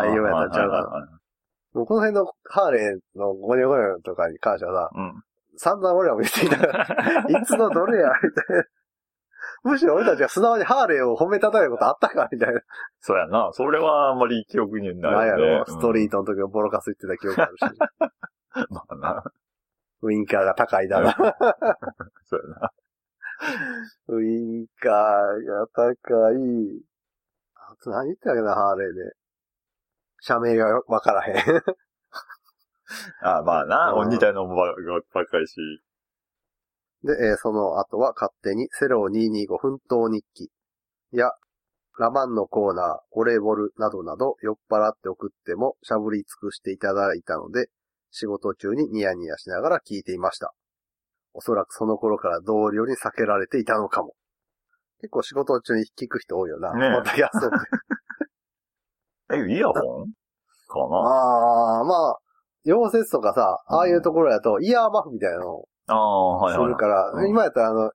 [0.03, 1.19] 内容やったんちゃうかな
[1.73, 5.23] もうこの辺のハーレーのゴニョゴニョとかに関してはさ、うん。
[5.61, 8.63] 散々俺らも言っていたから、 いつのどれや、みたいな。
[9.63, 12.61] むしろ俺たちが素直にハーレーを褒めたたえることあったかみたいな。
[12.99, 13.51] そうやな。
[13.53, 15.43] それはあんまり記憶にななんいよね。
[15.43, 17.61] やろ、ストリートの時のボロカス言ってた記憶あるし。
[17.61, 17.67] う
[18.73, 19.23] んまあな。
[20.01, 21.13] ウインカーが高いだな。
[21.13, 22.71] そうやな。
[24.07, 26.83] ウインカーが高い。
[27.53, 29.13] あと何言ってたっけな、ハーレーで。
[30.21, 31.35] 社名がわからへん。
[33.21, 33.93] ああまあな。
[33.93, 34.63] うん似たようなもんば
[35.13, 35.55] ばっかりし。
[37.03, 40.49] で、えーその後は勝手にセロー225奮闘日記
[41.11, 41.31] や、
[41.99, 47.67] ラマンのコーナー、オレボルなどなど酔っ払って送ってもしゃぶり尽くしていただいたので、
[48.11, 50.53] 仕事中にニヤニヤしながら聞いていました。
[51.33, 54.13] おそらくその頃から同僚に避けられていたのかも。
[54.99, 56.73] 結構仕事中に聞く人多いよな。
[56.73, 57.57] ねえポッドキャストって
[59.33, 60.11] え、イヤホン？
[60.67, 60.97] かな？
[60.97, 62.19] ああ、まあ、
[62.65, 66.69] 溶接とかさ、ああいうところやと、イヤーマフみたいなのをああ、はいすはい。
[66.69, 67.91] るから、うん今やったらあの、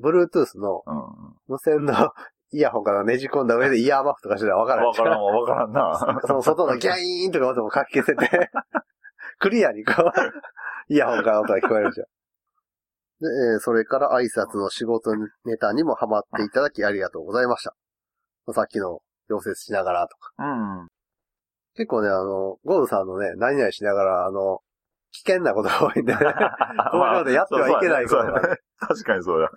[0.00, 1.34] Bluetooth のうん。
[1.48, 1.92] 無線の
[2.52, 4.86] イヤホンからねじ込んだ上でイヤーマフとかしたらわからん。
[4.86, 6.20] わからんわ、わからんな。
[6.26, 8.50] その外のギャイーンとか音もかき消せて、
[9.40, 10.12] クリアにこう、
[10.92, 12.06] イヤホンから音が聞こえるじゃん。
[12.06, 15.10] で、えーそれから挨拶の仕事
[15.44, 17.74] ネタにもハマっていただきありがとうございました。
[18.52, 19.00] さっきの
[19.30, 20.32] 溶接しながらとか。
[20.38, 20.88] うん。
[21.76, 24.60] 結構ね、あの、ゴールさんのね、何々しながら、あの、
[25.12, 26.18] 危険なことが多いんでね。
[26.90, 29.50] 工場でやってはいけないことがそうそうね確かにそうだ。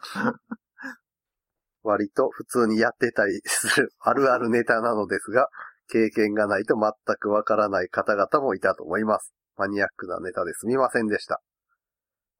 [1.84, 5.48] 割と普通にやってたりするあるあるネタなのですが、
[5.90, 9.34] 経験がないと全くわからない方々もいたと思います。
[9.56, 11.42] マニアックなネタですみませんでした。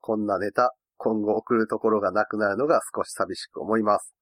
[0.02, 4.14] こんなネタ、今後送るところがなくなるのが少し寂しく思います。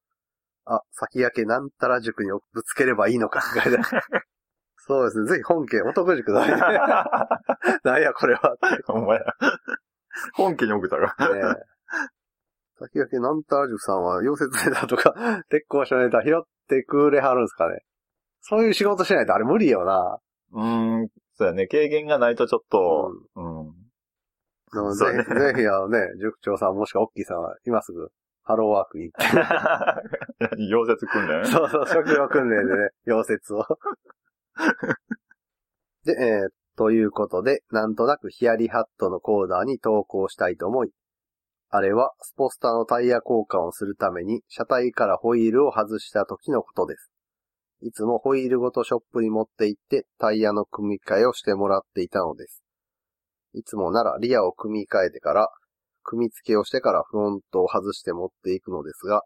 [0.65, 3.41] あ、先駆けなんたら塾にぶつければいいのか。
[4.87, 5.27] そうですね。
[5.27, 6.55] ぜひ本家、男塾だね。
[7.83, 8.55] なんやこれは。
[8.89, 9.19] お前、
[10.35, 11.33] 本家に送ったか。
[11.33, 11.75] ねえ。
[12.77, 15.13] 先駆けなんたら塾さんは溶接ネタとか、
[15.49, 17.79] 鉄工所ネタ拾ってくれはるんですかね。
[18.41, 20.19] そういう仕事しないとあれ無理よな。
[20.51, 21.67] うーん、そうやね。
[21.67, 23.67] 経験がないとちょっと、うん。
[23.69, 28.09] うねぜひ、ぜひあのね、塾長さんもしくはオッキーさんは今すぐ
[28.43, 29.25] ハローワークに行って。
[30.69, 31.45] 溶接訓練？
[31.45, 33.65] そうそう、職業訓練でね、溶接を。
[36.05, 40.91] で、えーということで、なんとなくヒヤリハットのコーナーに投稿したいと思い、
[41.69, 47.11] あれはスポスターのタイヤ交換をするために車体からホイールを外した時のことです。
[47.81, 52.63] いつもホイールごとショップに持って行ってタイヤの組み替えをしてもらっていたのです。
[53.53, 55.49] いつもならリアを組み替えてから、
[56.03, 59.21] 組み付けをしてからフロントを外して持っていくのですが、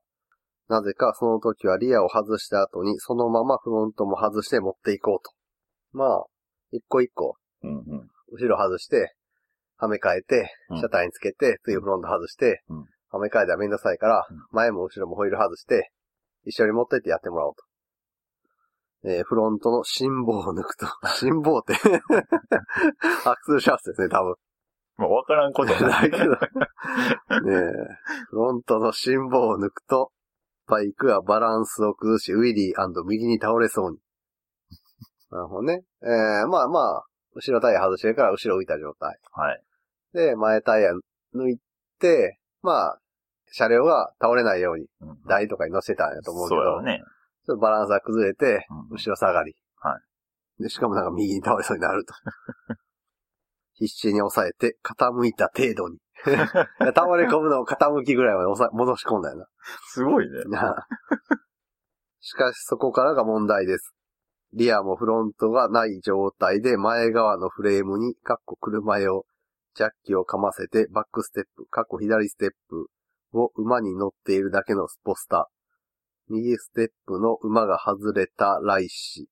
[0.70, 5.34] なぜかその時はリアを外した後にそのままフロントも外して持っていこうと。
[5.92, 6.24] まあ、
[6.72, 8.08] 一個一個、うんうん。
[8.32, 9.16] 後ろ外して、
[9.78, 15.92] はめ替えてう、ん車体につけて、次フロント外してうん、はめ替えたらめんどくさいからうん、前も後ろもホイール外して、
[16.46, 17.64] 一緒に持ってってやってもらおうと。
[19.10, 20.86] えーフロントの心棒を抜くと。
[21.18, 24.36] 心棒って、アクセルシャフトですね、多分。
[24.98, 26.32] まあ、わからんことはなないいけど。
[26.32, 27.72] ねえ、
[28.30, 30.12] フロントの心棒を抜くと、
[30.70, 33.98] バイクはバランスを崩し、ウィリー右に倒れそうに。
[35.32, 35.84] なるほどね。
[36.04, 39.20] えー、まあまあ、後ろタイヤ外してるから後ろ浮いた状態。
[39.32, 39.64] はい。
[40.14, 40.92] で、前タイヤ
[41.34, 41.60] 抜い
[42.00, 43.00] て、まあ、
[43.52, 47.02] 車両が倒れないようにうん台とかに乗せてたんやと思うけど、そうね。
[47.46, 49.56] ちょっとバランスが崩れて、うん後ろ下がり。
[49.78, 50.00] は
[50.60, 52.14] で、しかもなんか右に倒れそうになると。
[53.74, 55.98] 必死に押さえて、傾いた程度に。
[56.94, 59.48] 倒れ込むのを傾きぐらいまで戻し込んだよ
[59.88, 60.44] すごいね。
[60.46, 60.88] な。
[62.20, 63.94] しかしそこからが問題です。
[64.54, 69.26] リアもフロントがない状態で前側のフレームに、かっこ車用、
[69.76, 72.88] ジャッキをかませてバックステップ、かっこ左ステップ
[73.34, 75.50] を馬に乗っているだけのスポスタ。
[76.30, 79.30] 右ステップの馬が外れた来し。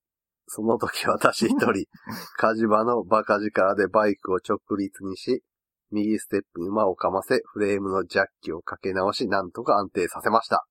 [0.47, 1.87] その時私一人、
[2.37, 5.43] 火事場のバカ力でバイクを直立にし、
[5.91, 10.65] 右ステップに馬をかませ、フレームのジャッキをかけ直し、なんとか安定させました。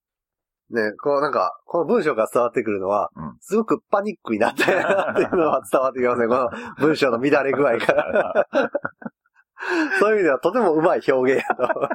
[0.71, 6.27] ね、こうなんか、この文章が伝わってくるのは、うんすごくパニックになったなっていうのは伝わってきますね。
[6.27, 8.47] この文章の乱れ具合から。
[10.01, 11.89] そういう意味ではとてもうまい表現やと。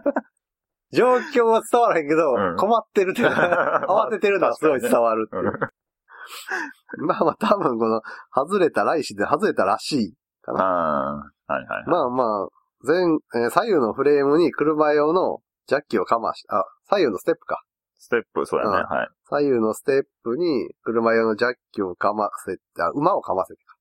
[0.94, 7.06] 状況は伝わらへんけど、うん困ってるって慌ててるのはすごい伝わるっていう。
[7.06, 8.02] まあまあ多分この、
[8.34, 10.64] 外れた来しで外れたらしいかな。
[10.64, 11.10] あ
[11.48, 11.84] あ、はいはい。
[11.88, 12.48] まあまあ、
[12.86, 12.98] 前、
[13.44, 17.64] えー左右のフレームに車用のジャッキをかまし、あ、左右のステップか。
[17.98, 18.72] ステップ、そうやね。
[18.72, 19.10] うんはい。
[19.30, 23.76] 左右のステップに車用のジャッキをかませて、あ馬をかませてか。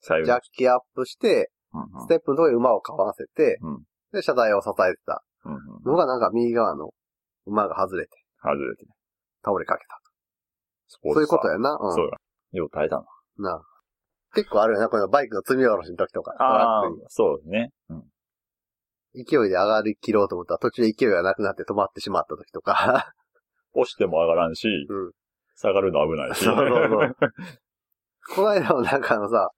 [0.00, 3.82] 左右ジャッキアップして、うんうんステップのところに馬をかませて、うん
[4.12, 6.90] で、車体を支えてたうんうんのがなんか右側の
[7.46, 8.10] 馬が外れて
[8.42, 8.86] 外れて。
[9.44, 10.00] 倒れかけた
[10.88, 11.14] スポと。
[11.14, 11.54] そういうことや。
[11.54, 11.78] やな。
[11.80, 11.94] うん。
[11.94, 12.10] そうや。
[12.52, 13.04] よう耐えたな。
[13.38, 13.62] な
[14.34, 16.32] 結構あるよな、このバイクの積み下ろしの時とか。
[16.32, 17.70] トああそうね。
[17.88, 18.04] うん。
[19.14, 23.12] 勢いで上がり切ろうと思ったら途中で勢いがなくなって止まってしまった時とか。
[23.74, 25.12] 押しても上がらんし、うん。
[25.56, 26.44] 下がるの危ないし。
[26.44, 27.16] そうそうそう
[28.34, 29.50] この間もなんかあのさ、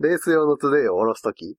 [0.00, 1.56] レース用のトゥデイを下ろすとき、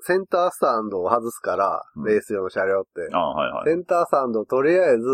[0.00, 3.08] センタースタンドを外すから、うんレース用の車両って。
[3.12, 3.64] ああ、はいはい。
[3.66, 5.06] センタースタンドをとりあえず、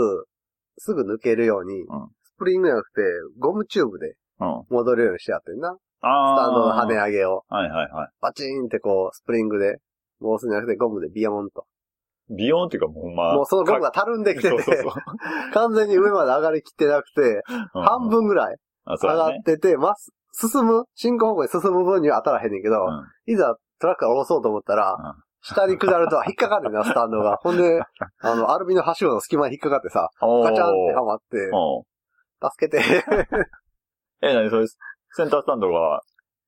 [0.79, 1.87] すぐ抜けるように、ん
[2.25, 3.03] スプリングじゃなくて、
[3.39, 4.65] ゴムチューブでうん。
[4.71, 5.75] 戻るようにしてやってんな。
[5.75, 6.01] ス。
[6.01, 7.45] タンドの跳ね上げを。
[7.49, 9.79] はいはいはバチーンってこう、スプリングで、
[10.21, 11.67] 回すんじゃなくてゴムでビヨーンと。
[12.31, 12.37] い。
[12.37, 13.35] ビヨーンっていうかもうほんま。
[13.35, 14.93] もうそのゴムがたるんできてて、そうそうそう
[15.55, 17.43] 完全に上まで上がりきってなくて、
[17.75, 19.29] うん半分ぐらい上が。
[19.29, 19.95] ってて、ま
[20.33, 27.37] 進む、進行方向に進む分には当たらへんねんけど、うんいざトラックから下ろそうと思ったら、うん下に下ると引っかかんねんな、スタンドが。
[27.43, 27.81] ほんで、
[28.21, 31.51] あの、アルミの端の隙間に引っかかってさ、ガチャンってはまって、
[32.43, 32.83] 助けて。
[34.21, 36.03] え、なにそれ、センタースタンドが、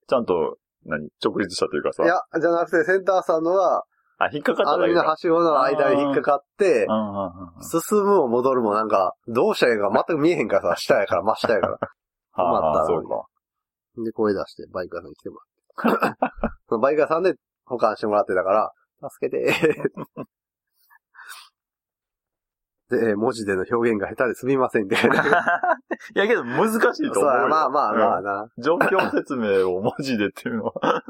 [0.09, 1.09] ちゃんと、何？
[1.23, 2.05] 直立したというかさ。
[2.05, 3.85] いや、じゃなくて、センターさんのが、
[4.19, 5.11] あ、引っかかったアルミのだけか。
[5.13, 11.79] 端の間に引っかかってう、んうんうんうん進むも戻るもなんか、どうしたらいいか全く見えへんからさ、下やから、真下やから。
[12.33, 13.27] 困ったらああ、そうか。
[14.05, 15.39] で、声出してバイク屋さんに来ても
[15.85, 16.19] らって。
[16.69, 18.73] そのバイク屋さんで保管してもらってたから、
[19.11, 19.55] 助けて
[22.91, 24.97] で、文字での表現が下手ですみませんって。
[26.15, 27.43] いやけど難しいと思うよ。
[27.43, 28.49] やまあまあまあうんな。
[28.59, 31.03] 状況説明を文字でっていうのは。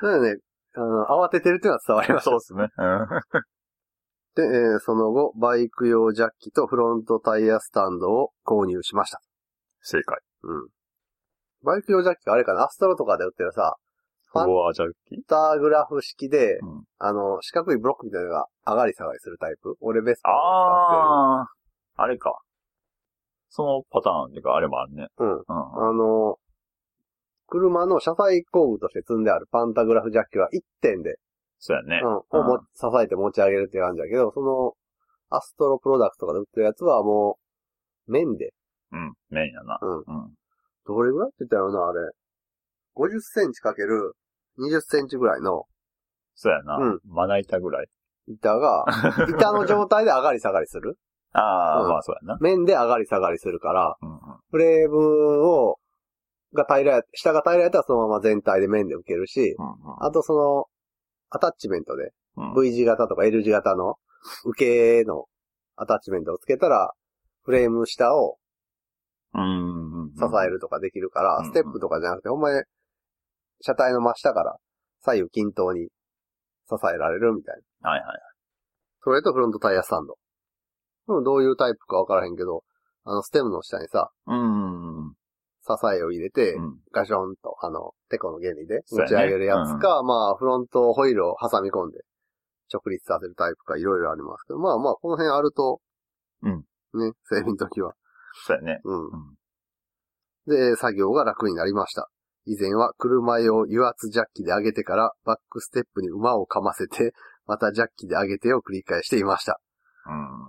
[0.00, 0.36] そうだね。
[0.74, 2.30] あの、慌ててるっていうのは伝わりました。
[2.30, 2.68] そうですね。
[2.76, 3.08] うん。
[4.34, 9.20] で、えーその後、バイク用ジャッキとフロントタイヤスタンドを購入しました。
[9.82, 10.18] 正解。
[10.42, 10.68] うん。
[11.62, 12.64] バイク用ジャッキがあれかな？
[12.64, 13.76] アストロとかで売ってるさ、
[14.42, 15.16] フォアジャッキ？
[15.16, 19.76] スターグラフ式で、うんあの、四角いブロックみたいなのが上がり下がりするタイプ？
[19.80, 21.46] 俺ベストああ、
[21.96, 22.40] あれか。
[23.50, 25.02] そのパターンっていうか、あれもあるね。
[25.02, 25.08] る。
[25.18, 25.32] うん。
[25.36, 25.42] うん。
[25.48, 26.36] あの、
[27.46, 31.18] 車の車載工具として積んであるパンタグラフジャッキは1点で、
[31.60, 32.00] そうやね。
[32.02, 34.72] うん、をも支えて持ち上げるって感じだけど、その、
[35.30, 37.38] アストロプロダクトとかで売ってるやつはも
[38.08, 38.52] う、面で、
[38.90, 39.14] うん。
[39.30, 39.78] メインやな。
[39.80, 39.98] うん。
[39.98, 40.04] うん。
[40.86, 42.00] どれぐらいって言ったらな、あれ。
[42.96, 44.14] 50センチかける
[44.58, 45.66] 20センチぐらいの
[46.34, 46.76] そうやな。
[46.76, 47.86] うんまな板ぐらい。
[48.26, 48.84] 板が、
[49.28, 50.98] 板の状態で上がり下がりする？
[51.32, 52.38] ああ、うんまあそうやな。
[52.40, 54.18] 面で上がり下がりするから、うんうん。
[54.50, 54.98] フレーム
[55.46, 55.78] を、
[56.54, 59.66] が平らや、下が平らやったらそのまま全体で面で受けるし、うん
[60.00, 60.66] あとその、
[61.30, 62.54] アタッチメントで、うん。
[62.54, 63.96] V 字型とか L 字型の
[64.44, 65.26] 受けの
[65.76, 66.92] アタッチメントをつけたら、
[67.42, 68.38] フレーム下を
[69.34, 70.12] うん。
[70.16, 72.62] 支えるとかできるから、うんステップとかじゃなくて、ほんまに、
[73.60, 74.56] 車体の真下から
[75.00, 75.88] 左右均等に
[76.68, 77.90] 支えられるみたいな。
[77.90, 78.18] はいはい。
[79.02, 80.16] それとフロントタイヤスタンド。
[81.06, 82.64] でもどういうタイプかわからへんけど、
[83.04, 85.06] あの、ステムの下にさ、うん。
[85.06, 85.14] うん。
[85.66, 91.98] 支えを入れて、うんガションと、あの、テコの原理で持ち上げるやつか、まあ、フロントホイールを挟み込んで、
[92.72, 95.80] 直立させるタイプか、いろいろありますけど、まあまあ、この辺あると、
[96.42, 96.58] うん。
[96.58, 97.94] ね、整備の時は。
[98.46, 98.80] そうやね。
[98.84, 99.06] うん。
[99.06, 99.34] うん。
[100.46, 102.08] で、作業が楽になりました。
[102.46, 107.14] 以前は車用油圧ジャッキで上げてから、バックステップに馬をかませて、
[107.46, 109.60] またジャッキで上げてを繰り返していました。
[110.06, 110.48] うん。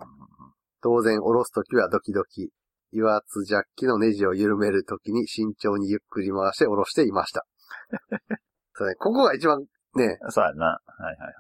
[0.82, 2.52] 当然、下ろすときはドキドキ。
[2.94, 7.46] 油圧ジャッキのネジを緩めるときに慎重にゆっくり回して下ろしていました。
[8.74, 10.66] そうね、ここが一番ね、そうやな。
[10.66, 11.34] はいはいはい。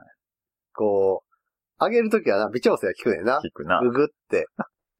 [0.74, 3.40] こう、上げるときはな、微調整が効くねんな。
[3.40, 3.80] 聞くな。
[3.82, 4.48] ぐぐって。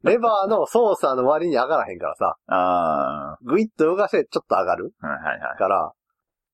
[0.06, 5.58] レバーの操作の割に上がらへんからさ、あぐいっと動かしてちょっと上がるあ、はいはいはい。
[5.58, 5.92] から、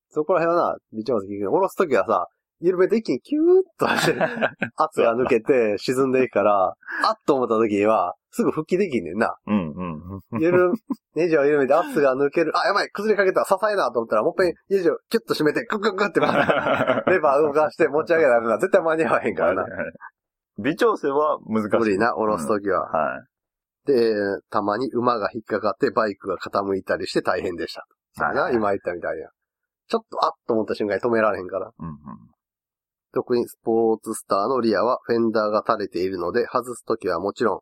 [0.09, 2.27] そこら辺はな、微調整効くけど、下ろすときはさ、
[2.61, 4.19] 緩めて一気にキューッとして、
[4.77, 9.35] 圧が抜けて沈んでいくから、あっと思ったときには、すぐ復帰できんねんな。
[9.45, 10.41] うんうんうん。
[10.41, 10.71] ゆる、
[11.15, 12.53] ネジを緩めて圧が抜ける。
[12.55, 16.19] あ、やばい崩れかけた支えなと思ったら、もっぺんネジをキュッと締めて、グッグッグッって
[17.11, 19.65] レバー動かして持ち上げなあかんから絶対間に合わへんからな。
[20.59, 21.77] 微調整は難しい。
[21.77, 22.81] 無理な、下ろすときは。
[22.81, 23.30] はい。
[23.85, 24.13] で、
[24.49, 27.85] たまに馬が引っかかってバイクが傾いたりして大変でした。
[28.23, 29.29] はいな、今言ったみたいな。
[29.87, 31.71] ちょっとあっと思った瞬間に止められへんから。
[31.77, 31.95] うんうん。
[33.13, 37.59] 特にスポーツスターのリアはフェンダーが垂れているので、外すときはもちろん、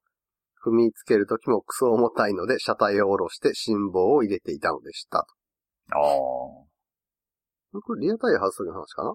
[0.63, 5.19] 踏みつけるときもクソ重たいので、車体を下ろして辛抱を入れていたのでした。
[5.19, 5.25] あ
[5.95, 5.95] あ。
[7.82, 9.13] これリアタイヤ外すときの話かな？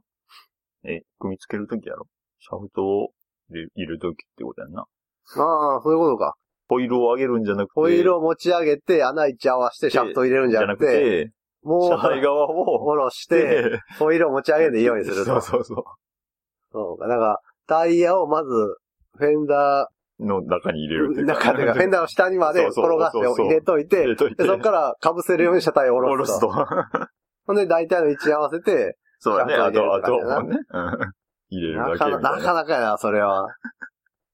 [0.91, 2.07] え、組み付けるときやろ？
[2.41, 3.11] シャフトを
[3.51, 4.83] 入れいるときってことやんな。
[4.83, 6.35] ああ、そういうことか。
[6.69, 11.31] ホイールを上げるんじゃなくて、ホイールを持ち上げて穴位置合わせてシャフト入れるんじゃなくて、
[11.63, 15.25] もう、車体側を、下ろして、ホイールを持ち上げていいようにすると。
[15.25, 15.85] そうそうそ
[16.73, 17.09] そうか。
[17.09, 18.51] だから、タイヤをまず、
[19.17, 20.27] フェンダう。
[20.27, 26.49] の中に入れるってー、いうフェンダーの下にまで転がして入れといて、で、そこから被せるように車体を下下ろすろすと。
[26.49, 26.67] と。
[27.47, 29.55] ほんで、大体の位置合わせて、そうだね。
[29.55, 30.59] あと、あともね。
[30.71, 31.13] うん
[31.51, 32.21] 入れるだけな。
[32.39, 33.49] かなかやな、それは。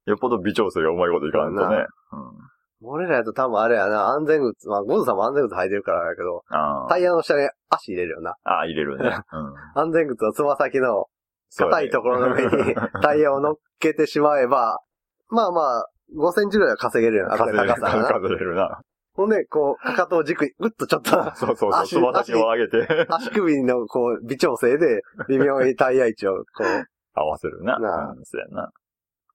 [0.07, 1.77] よっぽど微調整がうまいこといかんとね。
[2.13, 2.51] うん
[2.83, 8.31] 俺らやと多分あれやな、安全靴、まあ、ゴズさんも安全靴履いてるからやけど、あタイヤの下に足入れるよな。
[8.43, 8.51] あ。
[8.53, 9.05] ああ、入れるね。
[9.33, 9.81] うん。
[9.83, 11.07] 安全靴のつま先の
[11.59, 14.81] 硬いところの上に タイヤを乗っけてしまえば、
[15.29, 15.87] まあまあ、
[16.17, 17.69] 5センチぐらいは稼げるよな、稼げる。
[17.69, 18.81] 稼げるな。
[19.15, 21.75] ほんで、こう、かかとを軸に、ぐっとちょっと、 そうそうそう。
[21.75, 26.85] 足つま先を上げて、足首のこう、微調整で、微妙にタイヤ位置を、こう、
[27.15, 27.79] 合わせるな。
[27.79, 28.71] なん、そうやな。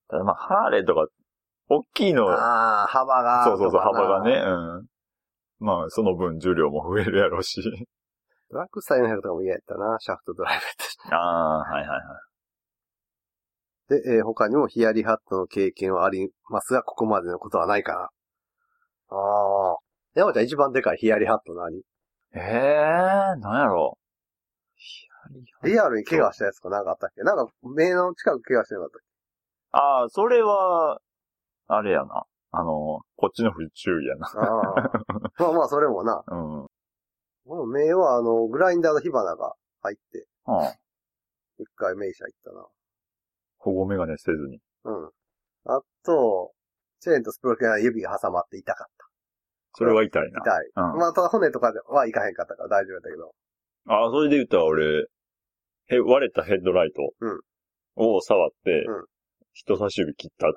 [0.09, 1.07] ただまあ、ハーレーとか、
[1.69, 3.43] 大きいの、ああ、幅が。
[3.45, 4.33] そうそうそう、幅がね。。
[4.33, 4.85] うん。
[5.59, 7.61] まあ、その分重量も増えるやろうし。
[8.51, 10.67] ドラッグスタイルの100とかも嫌やったな、シャフトドライブっ
[11.09, 11.15] て。
[11.15, 11.99] ああ、はいはいはい。
[14.01, 19.17] で、えー他にもヒヤリハットの経験はありますが、ここまでのことはないかな。
[19.17, 19.77] ああ。
[20.15, 21.81] 山ちゃん一番でかいヒヤリハット何？
[22.33, 23.97] ええー、なんやろ
[25.63, 27.21] リアルに怪我したやつかなんかあったっけ？
[27.23, 29.01] なんか目の近く怪我してなかったっ
[29.71, 30.99] ああ、それは、
[31.67, 32.23] あれやな。
[32.51, 34.27] あの、こっちの不注意やな。
[34.27, 34.91] ああ。
[35.43, 36.23] まあまあ、それもな。
[36.27, 36.61] うん。
[36.61, 36.67] うん。
[37.45, 40.27] この名は、あの、グラインダーの火花が入って、
[41.57, 42.65] 一回名車行ったな。
[43.57, 44.59] 保護メガネせずに。
[44.85, 45.11] うん。
[45.65, 46.53] あと、
[46.99, 48.87] チェーンとスプロケラ指が挟まって痛かっ
[49.77, 50.41] それは痛いな。
[50.41, 50.51] た。
[50.51, 50.71] 痛い。
[50.93, 50.99] うん。
[50.99, 53.35] まあ、ただ骨とかではいかへんかったから大丈夫だけど。
[53.87, 55.07] あ、それで言ったら俺、
[55.87, 57.01] へ、割れたヘッドライト
[57.97, 59.05] を触って、うん
[59.55, 60.51] 人差し指切ったっ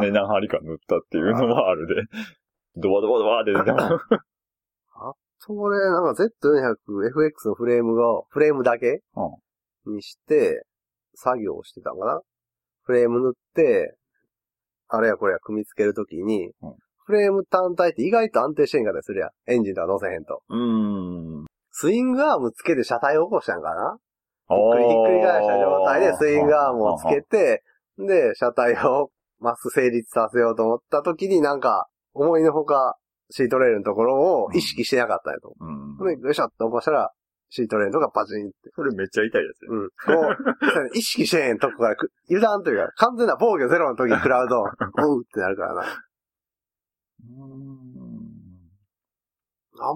[0.00, 1.94] てね、何針か塗ったっていうのはあるで、
[2.76, 3.98] ドバドバドバーって出てた。
[5.40, 9.02] それ、なんか Z400FX のフレームが、フレームだけ
[9.86, 10.64] にして、
[11.14, 12.20] 作業をしてたんかな
[12.82, 13.96] フレーム塗って、
[14.88, 16.74] あれやこれや組み付けるときに、うん
[17.08, 19.30] フレーム単体って意外と安定してんかったりするやん。
[19.50, 20.42] エンジンとか乗せへんと。
[20.50, 21.46] うーん。
[21.70, 23.96] スイングアームつけて車体を起こしたんかな
[24.50, 27.62] ひっくりひっくり返した状態でスイングアームをつけて、
[28.06, 32.96] で、車体をまっすぐ成立させようと思った時になんか、思いのほか、
[33.30, 35.54] シートレールのところを意識してなかったんやと。
[35.60, 35.98] うん。
[35.98, 37.10] で、よいしょって起こしたら、
[37.50, 38.70] シートレールとかパチンって。
[38.74, 39.70] それめっちゃ痛いやつや。
[39.70, 39.88] うん。
[39.88, 40.34] こ
[40.92, 44.64] う、意識してへんとこからく油断というか、完全な防御ゼロの時に食らうと、お
[45.20, 45.82] うってなるからな。
[45.82, 47.98] うーん。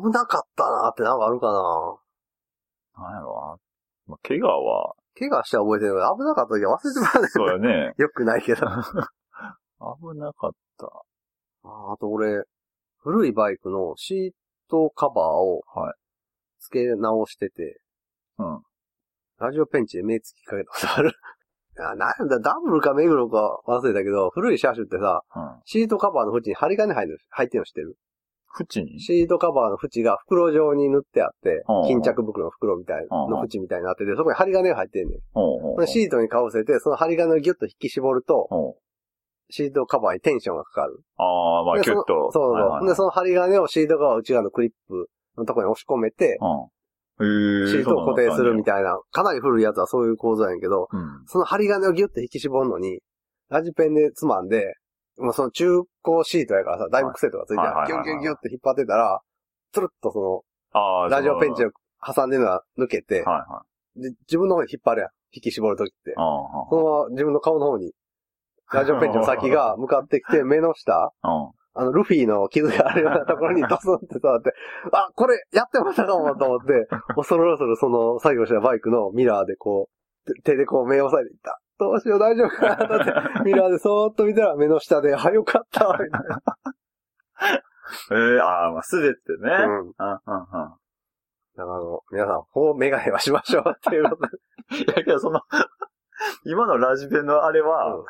[0.03, 3.57] 危なかったなってなんかあるかななんやろな。
[4.07, 7.29] まあ、怪我は、怪我しては覚えてるけど、危なかった時は忘れてまうね。
[7.29, 7.95] そうやね。
[7.99, 8.67] よくないけど。
[8.67, 8.85] あ
[10.01, 10.87] 危なかった。
[11.65, 12.45] あと俺、
[12.99, 14.31] 古いバイクのシー
[14.71, 15.95] トカバーをはい。
[16.61, 17.81] 付け直してて、
[18.39, 18.63] うん。
[19.39, 21.11] ラジオペンチで目つきかけたことある。
[21.79, 25.61] いや、なんだ、ダブルか目黒か忘れたけど、古い車種ってさ、うん。
[25.65, 27.97] シートカバーの縁に針金入る入ってるの知ってる？
[28.59, 29.01] 縁に？
[29.01, 35.87] シートカバーの縁が袋状に塗ってあってうん、巾着袋の袋みたいな、うんの縁みたいになってて、そこに針金が入ってんねん。
[35.87, 38.77] シートにかぶせて、その針金をギュッと引き絞ると、
[39.51, 41.01] シートカバーにテンションがかかる。
[41.19, 42.05] ああ、まあ、でキュッと。
[42.07, 42.53] そうそうそう。
[42.53, 46.39] はいはいはいで、その針金をシートカバー内側のクリップのところに押し込めて。
[47.21, 50.89] シートを固定するみたたいな、かなり古いやつはそういう構造やねんけど。
[51.27, 53.01] その針金をギュッと引き絞るのに、
[53.51, 54.75] ラジペンでつまんで、
[55.19, 55.67] もうその中
[56.03, 59.21] 古シートやからさ、だいぶ癖とかついてるはいギュッギュッギュッって引っ張ってたら、
[59.73, 60.45] つるっとそ
[60.75, 61.69] の、ラジオペンチを。
[61.69, 61.71] を
[62.05, 63.63] 挟んでるのが抜けて、はいは
[63.97, 64.03] い。
[64.03, 65.11] で自分の方に引っ張るやん。
[65.35, 66.15] 引き絞るときって。
[66.17, 67.93] ああ、そのまま自分の顔の方に、
[68.73, 71.51] ラジオペンチの先が 向かってきて、目の下、うん。
[71.75, 74.53] あの、ルフィの傷があるようなところにドスンって触って、
[74.93, 79.89] あ、これやってましたかもと思って、恐る恐るその作業したバイクのミラーでこ
[80.27, 81.62] う、手手でこう目を押さえていった。
[81.79, 82.77] どうしよう大丈夫か？
[82.87, 86.43] なって、ミラーでそーっと見たら目の下で、あ、よかったわ、みたいな。
[88.13, 89.51] ええああ、まあ、すでってね。
[89.51, 89.79] うん。
[89.81, 89.95] うん、うん、うん。
[89.95, 90.79] だか
[91.57, 94.23] らあの、皆さん、こうメガネはしましょうっていうこと
[94.77, 94.79] で。
[94.85, 95.41] いやけど、その、
[96.47, 98.05] 今のラジペンのあれは、うん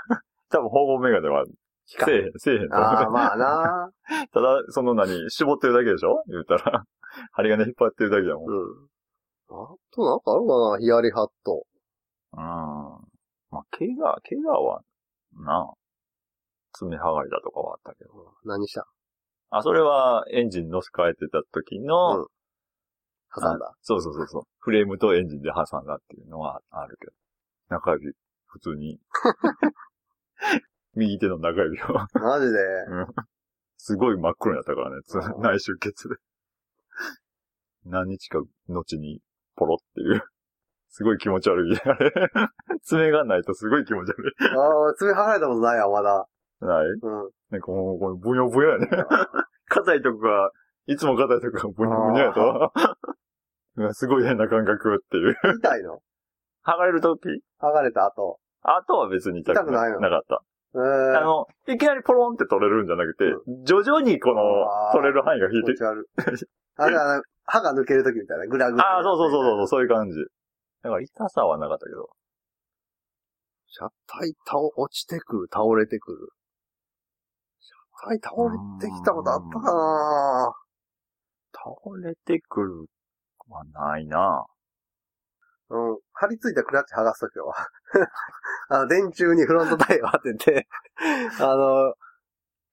[0.51, 1.45] 多分保護メガネは、
[1.87, 2.87] せえへん、せえへんと思う。
[2.87, 3.91] ああ、まあな
[4.35, 6.23] ただ、その何、絞ってるだけでしょ？
[6.29, 6.85] 言うたら。
[7.33, 8.45] 針金引っ張ってるだけだもん。
[8.51, 8.59] うん。
[8.59, 8.89] うん。
[9.49, 10.79] あとなんかあるかな？
[10.79, 11.65] ヒヤリハット。
[13.53, 14.83] まあ、怪我、怪我は、
[15.35, 15.75] なあ、
[16.73, 18.11] 爪剥がれたとかはあったけど。
[18.45, 18.87] 何した？
[19.51, 22.27] あ、それはエンジン乗せ替えてた時の、うん
[23.35, 23.73] 挟んだ？
[23.81, 24.43] そうそうそうそう。
[24.59, 27.13] フレームとエンジンで挟んだっていうのはあるけど。
[27.71, 28.13] 中指、
[28.47, 29.01] 普通に。
[30.95, 31.87] 右手の中指を。
[32.13, 32.59] マジで？
[33.79, 34.97] すごい真っ黒になったからね。
[35.39, 36.17] 内出血で。
[37.87, 39.23] 何日か後に
[39.57, 40.23] ポロっていう。
[40.93, 41.77] すごい気持ち悪い。
[41.77, 42.13] あれ。
[42.85, 46.29] 爪がないとすごい気持ち悪ああ、爪剥がれたことないわ、まだ。
[46.63, 46.65] い。
[46.67, 46.87] ない？
[46.87, 47.31] うん。
[47.51, 48.89] なんかもう、これ、ブヨブヨやね。
[49.69, 50.51] 硬いとこが、
[50.87, 52.73] いつも硬いとこがブヨブヨやと。
[53.77, 55.35] うわすごい変な感覚っていう。
[55.59, 56.01] 痛いの？
[56.63, 57.27] 剥がれるとき
[57.59, 58.39] 剥がれた後。
[58.63, 60.01] あとは別に痛く痛くないの？
[60.01, 60.43] なかった。
[60.75, 63.25] えー、あの、いきなりポロンって取れるんじゃなくて、
[63.65, 64.43] 徐々にこの
[64.91, 66.07] あー取れる範囲が引いて気持ち悪い。
[66.77, 68.85] あれは、歯が抜けるときみたいな、グラグラ。
[68.85, 70.17] ああ、そうそうそうそう、そういう感じ。
[70.83, 72.11] だから痛さはなかったけど。
[73.69, 76.29] 車体倒、落ちてくる、倒れてくる。
[77.61, 80.53] 車体倒れてきたことあったかな
[81.53, 82.87] 倒れてくる
[83.49, 84.47] はないな
[85.71, 85.99] うん。
[86.13, 87.55] 張り付いたクラッチ剥がすときは、
[88.69, 90.69] あの、電柱にフロントタイヤを当てて、
[91.41, 91.95] あの、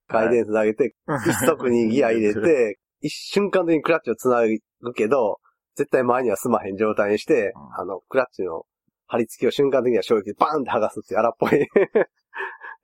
[0.08, 4.42] 回転数上げて、一足にギア入れて、 一瞬間的にクラッチを繋
[4.82, 5.40] ぐけど、
[5.80, 8.64] 絶対前には進まへん状態にして、うんあの、クラッチの
[9.08, 11.68] 張り付きを瞬間的には衝撃でバーンって剥がすって荒っぽい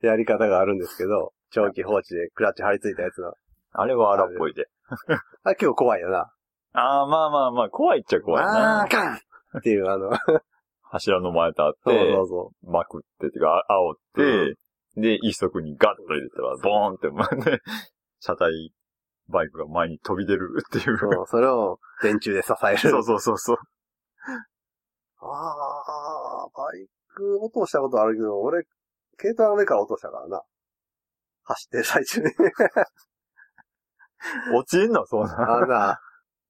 [0.00, 3.34] やり方があるんですけど、長期放置でクラッチ張り付いたやつの。
[3.72, 4.66] あれは荒っぽいで。
[5.44, 6.32] あれ結構怖いよな。
[6.72, 8.88] ああ、まあまあまあ、怖いっちゃ怖いなあ。
[8.88, 9.16] かん
[9.58, 10.10] っていう、あの、
[10.82, 14.54] 柱の前立っそうて、そうそまくって、てか、あ煽って、うん
[14.98, 17.60] で、一足にガッと入れたら、ボーンって、まあね、
[18.20, 18.72] 車体、
[19.28, 20.98] バイクが前に飛び出るっていう。
[20.98, 22.78] そうそれを電柱で支える。
[22.78, 23.58] そうそうそうそう。
[25.18, 28.64] ああ、バイク落としたことあるけど、俺、
[29.16, 30.42] 軽トラの上から落としたからな。
[31.44, 32.26] 走ってる最中に。
[34.54, 35.06] 落ちんの？
[35.06, 35.56] そんな。
[35.56, 36.00] あのな、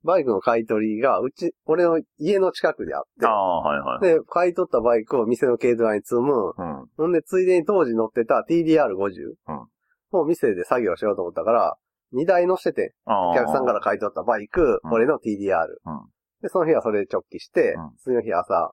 [0.04, 4.00] バイクの買い取りが、うち、俺の家の近くであってあ、あ、はいはい。
[4.00, 6.52] で、買い取ったバイクを店の軽トラに積む。
[6.56, 6.86] うん。
[6.96, 9.66] ほんで、ついでに当時乗ってた TDR50 うん
[10.12, 11.76] を店で作業しようと思ったから、
[12.14, 12.94] 2台乗せて。
[13.06, 15.66] お客さんから買い取ったバイク、うん俺の TDR。
[15.84, 16.00] うん
[16.42, 18.72] で、その日はそれで直帰して、うん次の日朝、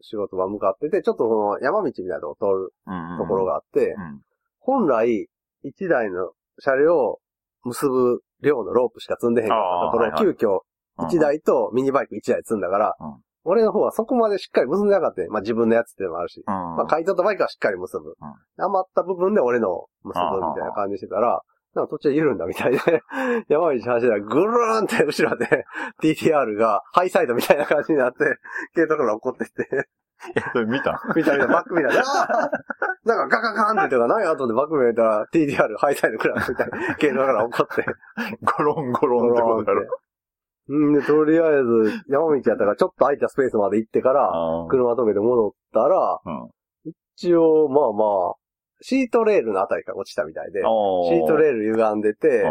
[0.00, 4.20] 仕事場向かってて、ちょっとその山道みたいなとこ通るところがあって、うん。
[4.60, 5.28] 本来、
[5.64, 7.20] 1台の車両を
[7.64, 10.60] 結ぶ量のロープしか積んでへんかったところ、あーはいはい急遽
[10.98, 15.28] 1台とミニバイク1台積んだから、うん俺の方はそこまでしっかり結んでなかったね。
[15.28, 16.44] まあ自分のやつっていうのもあるし。
[16.46, 16.54] うん。
[16.54, 18.14] まあ買い取ったバイクはしっかり結ぶ。
[18.58, 21.40] 余った部分で俺の結ぶみたいな感じしてたら、
[21.74, 22.78] なんか途中で緩んだみたいで、
[23.48, 25.66] 山道走ってたらぐるーんって後ろで
[26.02, 28.38] TTR がハイサイドみたいな感じになって、
[28.74, 29.88] 軽トラから怒ってって、
[30.52, 31.00] それ見た？
[31.16, 33.08] みたいな、バック見たら、あー！
[33.08, 37.86] なんかガカガカンって言ってたから、何やと思ってバック見たら TTR ハイサイドくらいみたいな、軽トラから怒って、
[38.58, 39.86] ゴロンゴロンってことだろ。
[40.68, 40.92] うん。
[40.92, 44.30] で、とりあえず、山道やったからちょっと空いたスペースまで行ってから。
[44.68, 46.50] 車止めて戻ったら、うん。
[47.16, 48.34] 一応、まあまあ、
[48.82, 52.44] シートレールのあたりから落ちたみたいで、シートルレール歪んでて、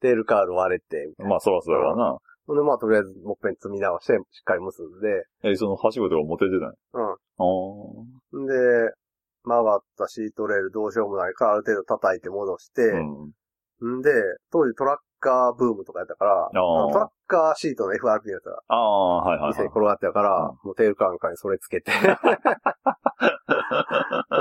[0.00, 1.30] テールカール割れて、みたいな。
[1.30, 2.18] まあ、そらそうやわな。
[2.46, 6.74] ほんで、まあ、とりあえず、もっぺん積み直して、しっかり結んで、え、その、はしごとか持ててない？
[8.32, 8.38] う。
[8.40, 8.52] んで、
[9.44, 12.82] 曲がったシートレールどうしようもないから、ある程度叩いて戻して、
[13.80, 13.98] うん。
[13.98, 14.10] んで、
[14.50, 19.52] 当時トラッカーブームとかやったから、トラッカーシートの FRP のやつがああ、はいはいはい。
[19.52, 21.92] 店に転がってたから、もうテールカーンカーにそれつけて。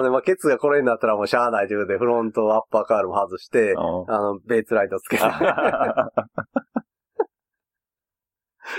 [0.02, 5.24] で、まあ、ケツがこれになったらもうしゃあないということで、フロントアッパーカールも外して、ああの、ベーツライトつけて。
[5.24, 6.10] あ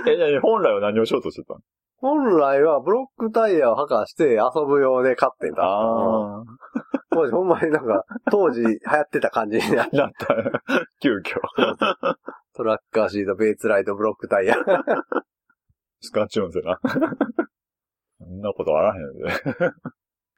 [0.07, 1.61] え、本来は何をしようとしてたの？
[2.01, 5.63] 本来はブロックタイヤを履かして遊ぶ用で買ってんだ。
[5.63, 6.43] あ
[7.21, 10.05] 当時ほんまになんか、当時流行ってた感じになってあ。
[10.05, 10.27] なった。
[11.01, 11.41] 急遽。
[12.55, 14.57] トラッカーシート、ベーツライト、ブロックタイヤ。
[16.01, 16.81] スカッチオンぜな。
[18.19, 19.73] そんなことあらへんで。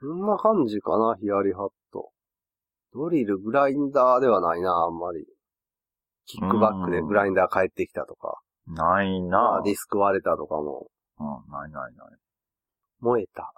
[0.01, 2.11] そんな感じかな、ヒヤリハット。
[2.93, 5.25] ドリル、グラインダーではないな、あんまり。
[6.27, 8.41] キックバックでグラインダー帰ってきたとか。
[8.67, 12.19] ないまなあ、ディスク割れたとかも、うん、ないないない。
[13.01, 13.53] 燃えた。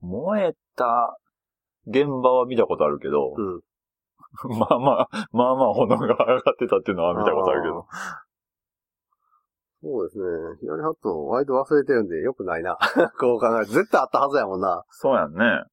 [0.00, 1.18] 燃えた
[1.86, 3.60] 現場は見たことあるけど、うん。
[4.58, 7.86] まあまあ、まあまあ炎が上がってたっていうのは見たことあるけど。
[9.82, 10.24] そうですね。
[10.60, 12.76] ヒヤリハット、割と忘れてるんで、よくないな。
[13.18, 13.72] こう考えると。
[13.72, 14.84] 絶対あったはずやもんな。
[14.90, 15.64] そうやんね。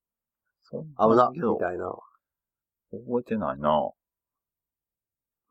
[0.71, 1.93] 危な、みたいな。
[2.91, 3.91] 覚えてないな。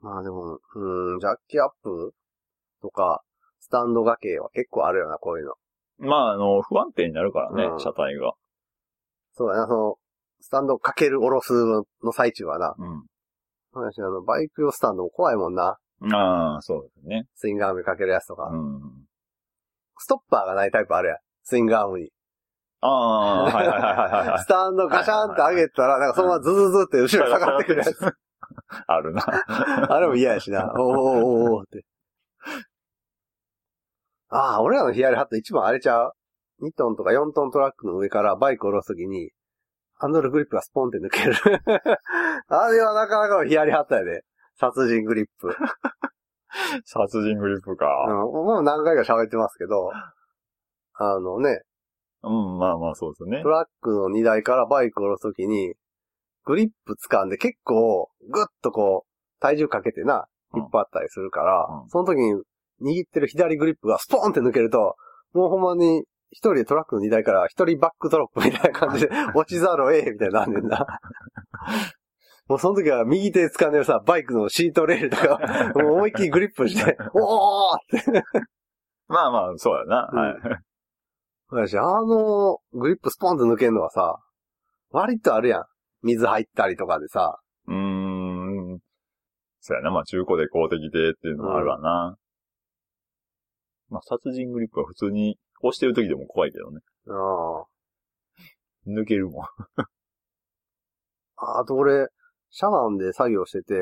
[0.01, 2.15] まあでも、うん、ジャッキアップ
[2.81, 3.23] とか、
[3.61, 5.55] スタンド掛けは結構あるよな、こういうの。
[5.99, 8.33] まあ、あの、不安定になるからね、うん車体が。
[9.33, 9.99] そうやな、その、
[10.47, 11.53] スタンドかける、下ろす
[12.05, 12.77] の最中はな。
[12.79, 13.05] うん。
[13.73, 15.77] 私、あの、バイク用スタンドも怖いもんな。
[16.13, 17.27] ああ、そうですね。
[17.35, 18.45] スイングアームにかけるやつとか。
[18.45, 18.81] うん。
[19.99, 21.19] ストッパーがないタイプあるやん。
[21.43, 22.13] スイングアームに。
[22.81, 24.47] ああ、はいはいはいはいはい ス。
[24.47, 28.17] タンドガシャンって上げたら、なんかそのままズズズって後ろに下がってくるやつ。
[28.87, 29.25] あるな。
[29.89, 30.73] あれも嫌やしな。
[30.79, 31.85] おーおーおって。
[34.29, 36.13] ああ、俺らのヒヤリハット一番あれちゃう
[36.63, 39.33] ?2 トンとか4トントラックの上からバイクを下ろすときに、
[39.99, 41.35] ハンドルグリップがスポンって抜ける。
[42.49, 44.25] あれはなかなかのヒヤリハットやで。
[44.59, 45.55] 殺人グリップ。
[46.85, 47.87] 殺人グリップか。
[48.09, 49.91] うん、もう何回か喋ってますけど、
[50.95, 51.63] あのね、
[52.23, 53.49] うん、まあまあそうですねト。
[53.49, 55.75] ラックの荷台からバイクを下ろすときに、
[56.45, 62.33] グリップ掴んで結構、ぐっとこう、体重かけてな、うん引っ張ったりするから、うんその時に
[62.83, 64.97] 握ってる左グリップがスポーンって抜けると、
[65.33, 70.87] もうほんまに一人でトラックの荷台から一人バックドロップみたいな感じで落ちざるをええみたいになんねんな。
[72.49, 75.41] もうその時は右手掴んでるさ、バイクのシートレールとか、
[75.75, 78.23] もう思いっきりグリップして、おーって。
[79.09, 80.09] まあまあ、そうやな。
[80.13, 80.37] うんはい。
[81.49, 84.19] 私、あの、グリップスポンって抜けるのはさ、
[84.91, 85.65] 割とあるやん。
[86.03, 88.79] 水入ったりとかでさ、うーん。
[89.61, 89.91] そうやな。
[89.91, 92.17] まあ中古で公的でっていうのもあるわな。
[93.89, 96.81] まあ殺人グリップは普通に押してる時でも怖いけどね。
[97.07, 99.01] うん。
[99.01, 99.45] 抜けるもん。
[101.37, 102.09] あと俺、
[102.51, 103.75] シャワンで作業してて、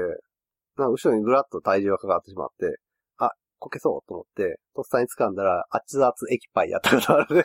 [0.77, 2.79] なんか後ろにぐらっと体重がかかってしまって、
[3.19, 7.45] あ、こけそうと思って、とっさに掴んだら、熱々液パイやったことあるね。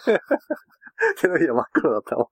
[1.22, 2.28] 手のひら真っ黒だったもん。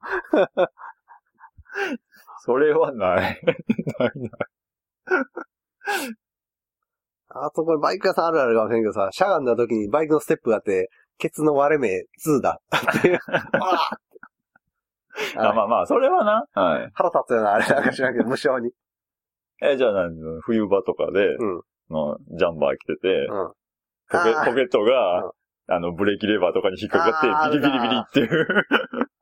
[2.43, 3.41] それはない。
[3.99, 4.31] ないない。
[7.29, 12.61] あとこれバイク屋さんあるあるかもしれんけどさ、しゃがんだ時にバイクのステップがあって、ケツの割れ目2だ。
[12.97, 13.19] っていう。
[15.35, 16.45] ああまあまあ、それはな。
[16.53, 16.91] はい。
[16.93, 18.71] 腹立つよな、あれなんか知らんけど、無性に。
[19.61, 21.61] え、じゃあ何冬場とかで、うん。
[21.89, 23.47] のジャンバー着てて、うん。
[24.09, 25.31] ポケあーポケットが、うん
[25.69, 28.47] あの、ブレーキレバーとかに引っかかあーって、ビリビリビリっていう。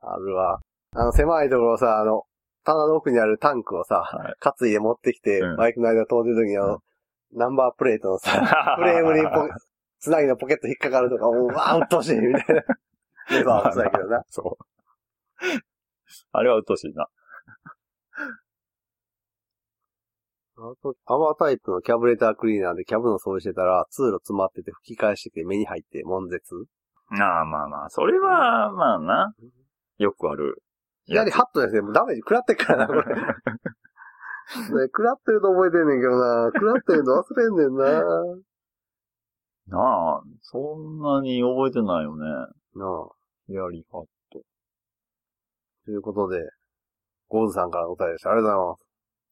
[0.02, 0.60] あるわ。
[0.94, 2.24] あの、狭いところさ、あの、
[2.66, 6.80] 棚の奥にあるタンクをさ、はい担いで持ってきて、うんバイクの間通ってる時にあの、
[7.34, 8.32] ナンバープレートのさ、
[8.78, 9.50] フレームにポ
[10.06, 12.64] つなぎのポケット引っかかるとか、もう、 わあ、うっとうしい、みたいな。
[13.32, 14.24] レバーもそうやけどな。
[14.28, 14.64] そう。
[16.32, 17.08] あれは鬱陶しいな。
[20.58, 26.68] あと、アワータイプのキャブレタークリーナーでキャブの掃除してたら、通路詰まってて吹き返してきて目に入って悶絶？
[27.10, 29.34] ああ、まあまあ、それは、まあな。
[29.98, 30.62] よくある。
[31.06, 31.82] 左ハットですね。
[31.82, 33.02] もうダメージ食らってっからな、これ。
[33.10, 33.26] ね、
[34.86, 36.52] 食らってると覚えてんねんけどな。
[36.54, 38.04] 食らってるの忘れんねんな。
[39.68, 42.26] なあ、そんなに覚えてないよね。
[42.76, 43.16] なあ。
[43.48, 44.42] 左ハット。
[45.86, 46.40] ということで、
[47.28, 48.32] ゴーズさんからのお便りでした。
[48.32, 48.86] ありがとうございます。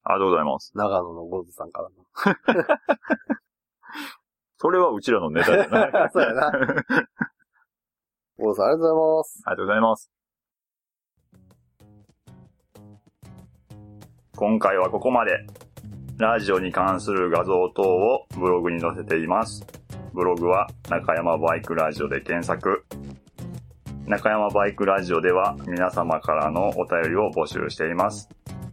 [0.03, 0.71] ありがとうございます。
[0.75, 1.95] 長野のゴーズさんからの。
[4.57, 5.91] それはうちらのネタじゃない。
[5.93, 6.51] あ そうやな。
[8.37, 9.37] ゴーズさんありがとうございます。
[9.39, 10.11] りがとうございます。
[14.35, 15.45] 今回はここまで。
[16.17, 19.82] ラジオに関する画像等をブログに載せています。
[20.13, 22.85] ブログは中山バイクラジオで検索。
[24.05, 28.29] 中山バイクラジオでは皆様からのお便りを募集しています。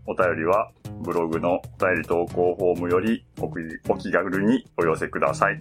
[0.06, 0.70] お便りは
[1.00, 5.58] ブログのお便り投稿フォームよりお気軽にお寄せください。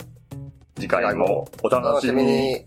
[0.75, 2.65] 次回もお楽しみに。